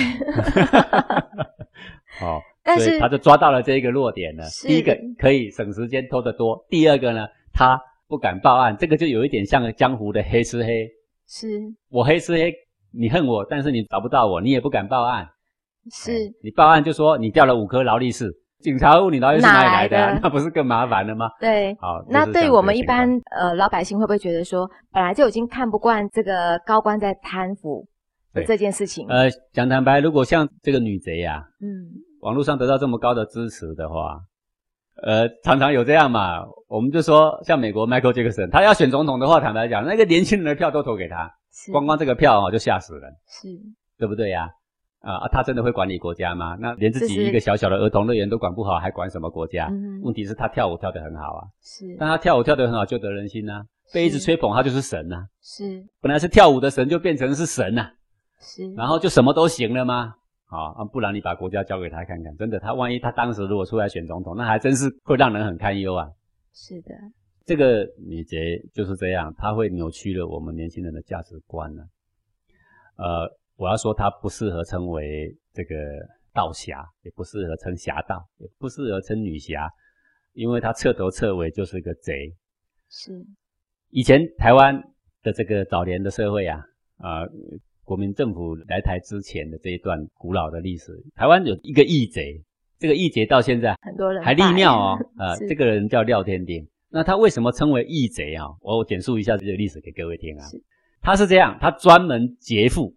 [2.20, 4.45] 哦，但是所以他就抓到了这一个弱点了。
[4.62, 10.87] 第一个可以省时间偷得多，第二个呢，他不敢报案，这个就有一点像江湖的黑吃黑。
[11.26, 11.59] 是。
[11.89, 12.55] 我黑吃黑，
[12.93, 15.26] 你恨我，但是你找不到我，你也不敢报案。
[15.91, 16.12] 是。
[16.43, 18.30] 你报案就说你掉了五颗劳力士。
[18.61, 21.29] 警察问你劳力士哪里来的，啊，那不是更麻烦了吗？
[21.39, 22.03] 对，好。
[22.09, 27.87] 那对于我们一般呃老百姓，会不会觉得说，本来就已经看不惯这个高官在贪腐
[28.47, 29.07] 这件事情？
[29.09, 31.93] 呃，讲坦白，如果像这个女贼呀，啊，嗯，
[32.23, 34.19] 网络上得到这么高的支持的话，
[35.03, 36.39] 呃，常常有这样嘛，
[36.69, 41.31] 我们就说像美国 Michael Jackson，他要选总统的话，坦白讲，那个年轻人的票都投给他，
[41.71, 43.49] 光光这个票啊，就吓死人，是，
[43.99, 44.49] 对不对呀，啊？
[45.05, 46.57] 啊，他真的会管理国家吗？
[46.59, 49.69] 那连自己一个小小的儿童乐园都管不好，还管什么国家？
[49.71, 51.45] 嗯，问题是，他跳舞跳得很好啊。
[51.61, 53.67] 是，但他跳舞跳得很好，就得人心呐、啊。
[53.93, 55.27] 被一直吹捧，他就是神呐、啊。
[55.43, 57.93] 是，本来是跳舞的神，就变成是神呐、啊。
[58.41, 60.15] 是，然后就什么都行了吗？
[60.47, 66.09] 好啊，不然你把国家交给他看看，真的，他万一他当时如果出来选总统，那还真是会让人很堪忧啊。
[66.55, 66.95] 是的，
[67.45, 71.83] 这个女杰就是这样，她会扭曲了我们年轻人的价值观呢、
[72.97, 73.05] 啊。
[73.05, 73.37] 呃。
[73.57, 75.77] 我要说，他不适合称为这个
[76.33, 79.69] 道侠，也不适合称侠盗，也不适合称女侠，
[80.33, 82.35] 因为他彻头彻尾就是个贼。
[82.91, 83.13] 是。
[83.91, 84.83] 以前台湾
[85.23, 86.59] 的这个早年的社会啊，
[86.97, 87.29] 啊、呃，
[87.85, 92.43] 国民政府来台之前的这一段古老的历史，台湾有一个义贼，
[92.79, 96.67] 这个义贼到现在很多人还立庙哦，啊、 呃，这个人叫廖天丁。
[96.91, 98.47] 那他为什么称为义贼啊？
[98.61, 100.45] 我简述一下这个历史给各位听啊。
[100.47, 100.61] 是。
[101.01, 102.93] 他是这样，他专门劫富。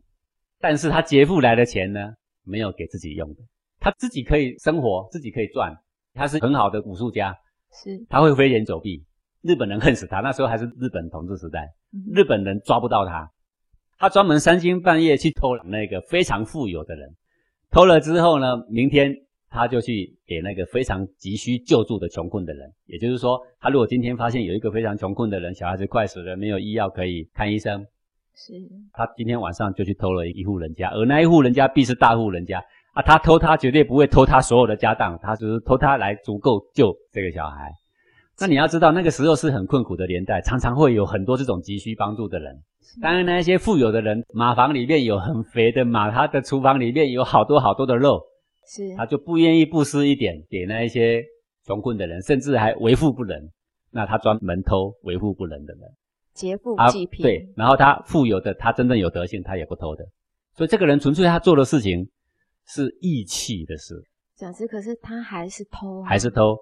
[0.60, 3.42] 但是他劫富来的钱呢，没有给自己用的，
[3.80, 5.76] 他自己可以生活，自己可以赚，
[6.14, 7.36] 他是很好的武术家，
[7.72, 9.06] 是，他会飞檐走壁，
[9.42, 11.70] 日本人恨死他，那时候还是日本统治时代，
[12.14, 13.32] 日本人抓不到他，
[14.00, 17.16] 他专门三更半夜去偷那个非常富有的人，
[17.70, 19.16] 偷了之后呢，明天
[19.50, 27.86] 他就去给那个非常急需救助的穷困的人，也就是说，他如果今天发现有一个非常穷困的人，小孩子快死了，没有医药可以看医生。
[28.40, 28.54] 是，
[28.94, 32.64] 他今天晚上就去偷了一户人家，而那一户人家必是大户人家
[32.94, 33.02] 啊！
[33.02, 37.72] 他偷他绝对不会偷他所有的家当，他只是偷他来足够救这个小孩。
[38.40, 42.56] 那你要知道，那个时候是很困苦的年代，常常会有很多这种急需帮助的人。
[43.02, 48.22] 当然，那些富有的人，马房里面有很肥的马，他的厨房里面有好多好多的肉，
[48.68, 51.24] 是，他就不愿意布施一点给那一些
[51.66, 53.50] 穷困的人，甚至还为富不仁。
[53.90, 55.82] 那他专门偷为富不仁的人。
[56.38, 60.06] 劫富济贫、啊，对，然后他富有的，他真正有德性，他也不偷的，
[60.56, 62.08] 所以这个人纯粹他做的事情
[62.68, 63.96] 是义气的事。
[64.36, 66.56] 讲师，可是他还是偷、啊，还是偷，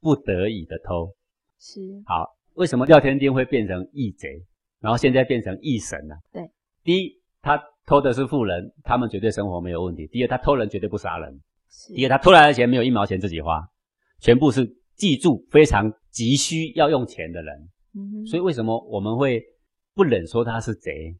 [0.00, 1.14] 不得已的偷。
[1.58, 1.80] 是。
[2.06, 4.42] 好，为什么廖天丁会变成义贼，
[4.80, 6.14] 然后现在变成义神呢？
[6.32, 6.50] 对，
[6.82, 7.12] 第一，
[7.42, 11.30] 他偷的是富人，他们绝对生活没有问题；第二，他偷人绝对不杀人；
[11.94, 13.60] 第二，他偷来的钱没有一毛钱自己花，
[14.18, 14.66] 全部是
[14.96, 17.68] 记住非常急需要用钱的人。
[17.94, 19.42] 嗯，所以为什么我们会
[19.94, 21.16] 不忍说他是贼，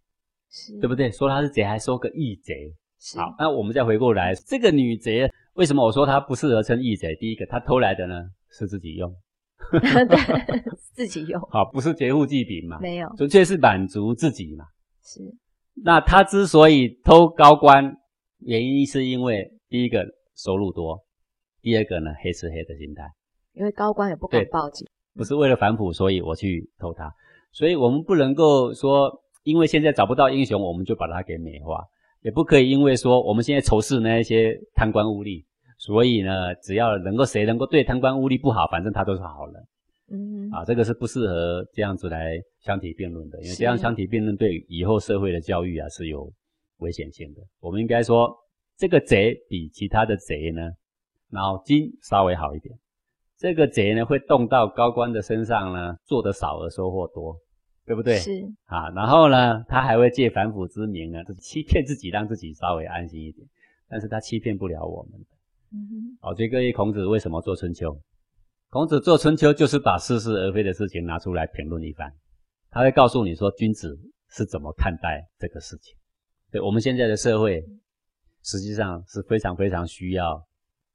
[0.50, 1.10] 是对不对？
[1.10, 2.74] 说他是贼，还说个义贼。
[3.16, 7.16] 好，那我们再回过来，这个女贼为什么我说她不适合称义贼？
[7.16, 8.14] 第一个，她偷来的呢
[8.50, 9.10] 是自己用，
[9.72, 10.62] 对，
[10.92, 11.40] 自己用。
[11.50, 12.78] 好，不是劫富济贫嘛？
[12.78, 14.66] 没有，纯粹是满足自己嘛。
[15.02, 15.20] 是。
[15.82, 17.96] 那她之所以偷高官，
[18.40, 20.04] 原因是因为第一个
[20.36, 21.02] 收入多，
[21.62, 23.10] 第二个呢黑吃黑的心态。
[23.54, 24.86] 因为高官也不敢报警。
[25.14, 27.12] 不是为了反腐，所以我去偷他，
[27.52, 29.10] 所以我们不能够说，
[29.42, 31.84] 因为现在找不到英雄，我们就把他给美化，
[32.22, 35.44] 也不可以因为说我们现在仇视那一些贪官污吏，
[35.78, 39.54] 所以呢，只要能够谁能够对贪官污吏不好，反正他都是好人。
[40.12, 46.32] 嗯，啊，这个是不适合这样子来相提并论的，因为这样相提并论对以后社会的教育啊是有
[46.78, 47.40] 危险性的。
[47.60, 48.28] 我们应该说，
[48.76, 50.70] 这个贼比其他的贼呢，
[51.30, 52.76] 脑筋稍微好一点。
[53.40, 57.34] 这个贼呢，会动到高官的身上呢，做得少而收获多，
[57.86, 58.18] 对不对？
[58.18, 58.30] 是
[58.66, 63.48] 啊，然后呢，他还会借反腐之名呢，就是欺骗自己，让自己稍微安心一点。
[63.88, 65.12] 但是他欺骗不了我们。
[65.72, 66.18] 嗯哼。
[66.20, 67.98] 好，所以各位，孔子为什么做春秋？
[68.68, 72.12] 孔子做春秋就是把似是而非的事情拿出来评论一番，
[72.70, 75.96] 他会告诉你说，君子是怎么看待这个事情。
[76.52, 77.64] 对，我们现在的社会，
[78.42, 80.44] 实际上是非常非常需要。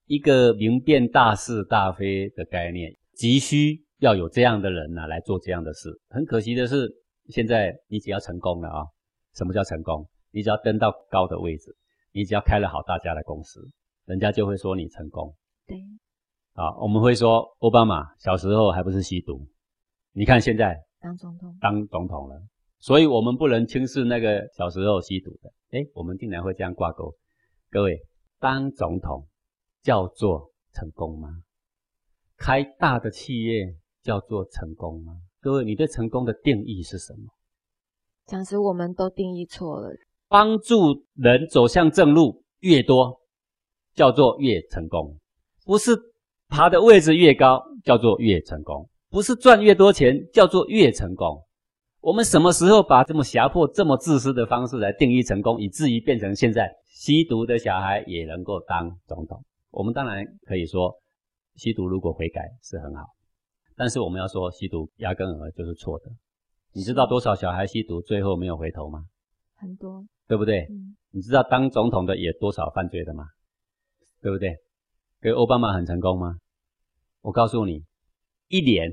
[0.05, 5.89] 一个明辨大是大非的概念，急需要有这样的人呢、啊、来做这样的事。
[6.09, 6.87] 很可惜的是，
[7.29, 8.85] 现在你只要成功了啊，
[9.33, 10.07] 什么叫成功？
[10.31, 11.75] 你只要登到高的位置，
[12.11, 13.67] 你只要开了好大家的公司，
[14.05, 15.33] 人家就会说你成功。
[15.65, 15.77] 对。
[16.53, 19.45] 啊，我们会说奥巴马小时候还不是吸毒，
[20.13, 22.41] 你看现在当总统，当总统了，
[22.79, 25.51] 所以我们不能轻视那个小时候吸毒的。
[25.71, 27.13] 诶，我们竟然会这样挂钩。
[27.71, 27.99] 各位，
[28.39, 29.27] 当总统
[29.85, 31.29] 叫做成功吗？
[32.35, 35.13] 开大的企业叫做成功吗？
[35.39, 37.19] 各位，你对成功的定义是什么？
[38.25, 39.95] 讲师，我们都定义错了。
[40.27, 43.21] 帮助人走向正路越多，
[43.93, 45.15] 叫做越成功；
[45.63, 45.91] 不是
[46.47, 51.39] 爬的位置越高，叫做越成功；不是赚越多钱，叫做越成功。
[52.01, 59.45] 我们什么时候把这么狭迫、这么自私的方式来定义成功，以至于变成现在吸毒的小孩也能够当总统？
[59.75, 60.97] 我们当然可以说，
[61.55, 63.03] 吸毒如果悔改是很好，
[63.75, 66.05] 但是我们要说吸毒压根儿就是错的。
[66.71, 69.03] 你知道多少小孩吸毒最后没有回头吗？
[69.55, 70.05] 很多。
[70.27, 70.61] 对不对？
[70.69, 73.25] 嗯，你知道当总统的也多少犯罪的吗？
[74.21, 74.55] 对不对？
[75.21, 76.37] 给奥巴马很成功吗？
[77.21, 77.83] 我告诉你，
[78.47, 78.89] 一年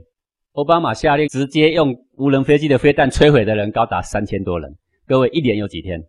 [0.52, 4.76] 奥巴马下令直接用无人飞机的飞弹摧毁的人高达三千多人。
[5.06, 6.02] 各位，一年有几天？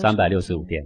[0.00, 0.82] 三百六十五天，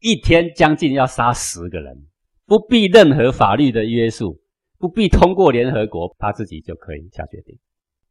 [0.00, 2.06] 一天将近要杀十个人，
[2.46, 4.40] 不必任何法律的约束，
[4.78, 7.58] 不必通过联合国，他自己就可以下决定。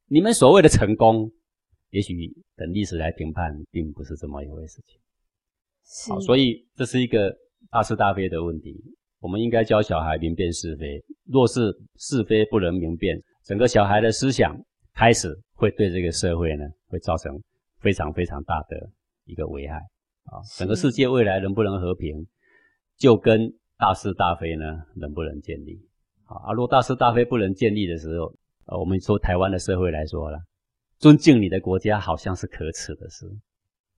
[0.07, 1.31] 你们所谓的成功？
[1.91, 2.13] 也许
[2.57, 4.99] 等历史来评判，并不是这么一回事情。
[6.09, 7.33] 好，所以这是一个
[7.71, 8.75] 大是大非的问题。
[9.19, 11.01] 我们应该教小孩明辨是非。
[11.25, 14.53] 若是是非不能明辨，整个小孩的思想
[14.93, 17.41] 开始会对这个社会呢，会造成
[17.79, 18.89] 非常非常大的
[19.23, 19.81] 一个危害。
[20.31, 22.27] 啊，整个世界未来能不能和平，
[22.97, 24.65] 就跟大是大非呢，
[24.95, 25.79] 能不能建立。
[26.25, 28.33] 啊，若大是大非不能建立的时候，
[28.65, 30.39] 呃，我们说台湾的社会来说了。
[30.99, 33.25] 尊敬你的国家好像是可耻的事，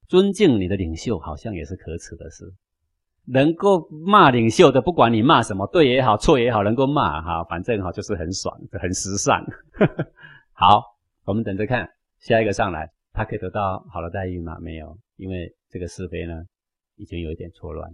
[0.07, 2.45] 尊敬你的领袖好像也是可耻的事。
[3.25, 9.43] 能够骂领袖的，不管你骂什么，对也好，错也好，能够骂哈，反正哈就是很爽，很时尚。
[10.51, 10.83] 好，
[11.25, 14.57] 我们等着看下一个上来，他可以得到好的待遇吗？
[14.59, 16.33] 没有，因为这个是非呢，
[16.95, 17.89] 已经有一点错乱。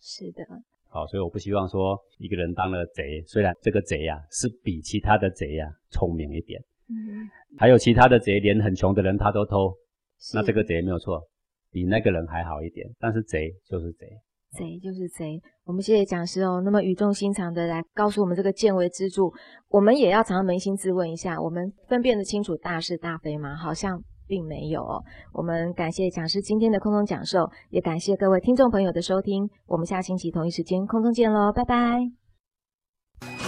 [0.00, 0.44] 是的。
[0.90, 6.58] 好，所以我不希望说一个人当了贼，虽然这个贼呀、啊、是比其他的贼呀、啊、聪明一点。
[6.88, 9.74] 嗯，还有其他的贼，连很穷的人他都偷，
[10.32, 11.20] 那这个贼没有错，
[11.70, 12.88] 比那个人还好一点。
[12.98, 14.06] 但是贼就是贼，
[14.52, 15.38] 贼就是贼。
[15.64, 19.24] 我们谢谢讲师哦，那么语重心长的来告诉我们这个见微知著，
[19.68, 23.54] 我们也要常常扪心自问一下：我们分辨得清楚大是大非吗？
[23.54, 25.02] 好像并没有。
[25.32, 29.48] 我们感谢讲师今天的空中讲授，也感谢各位听众朋友的收听。
[29.66, 33.47] 我们下星期同一时间空中见喽，拜拜。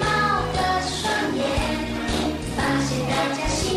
[3.21, 3.70] 大家幸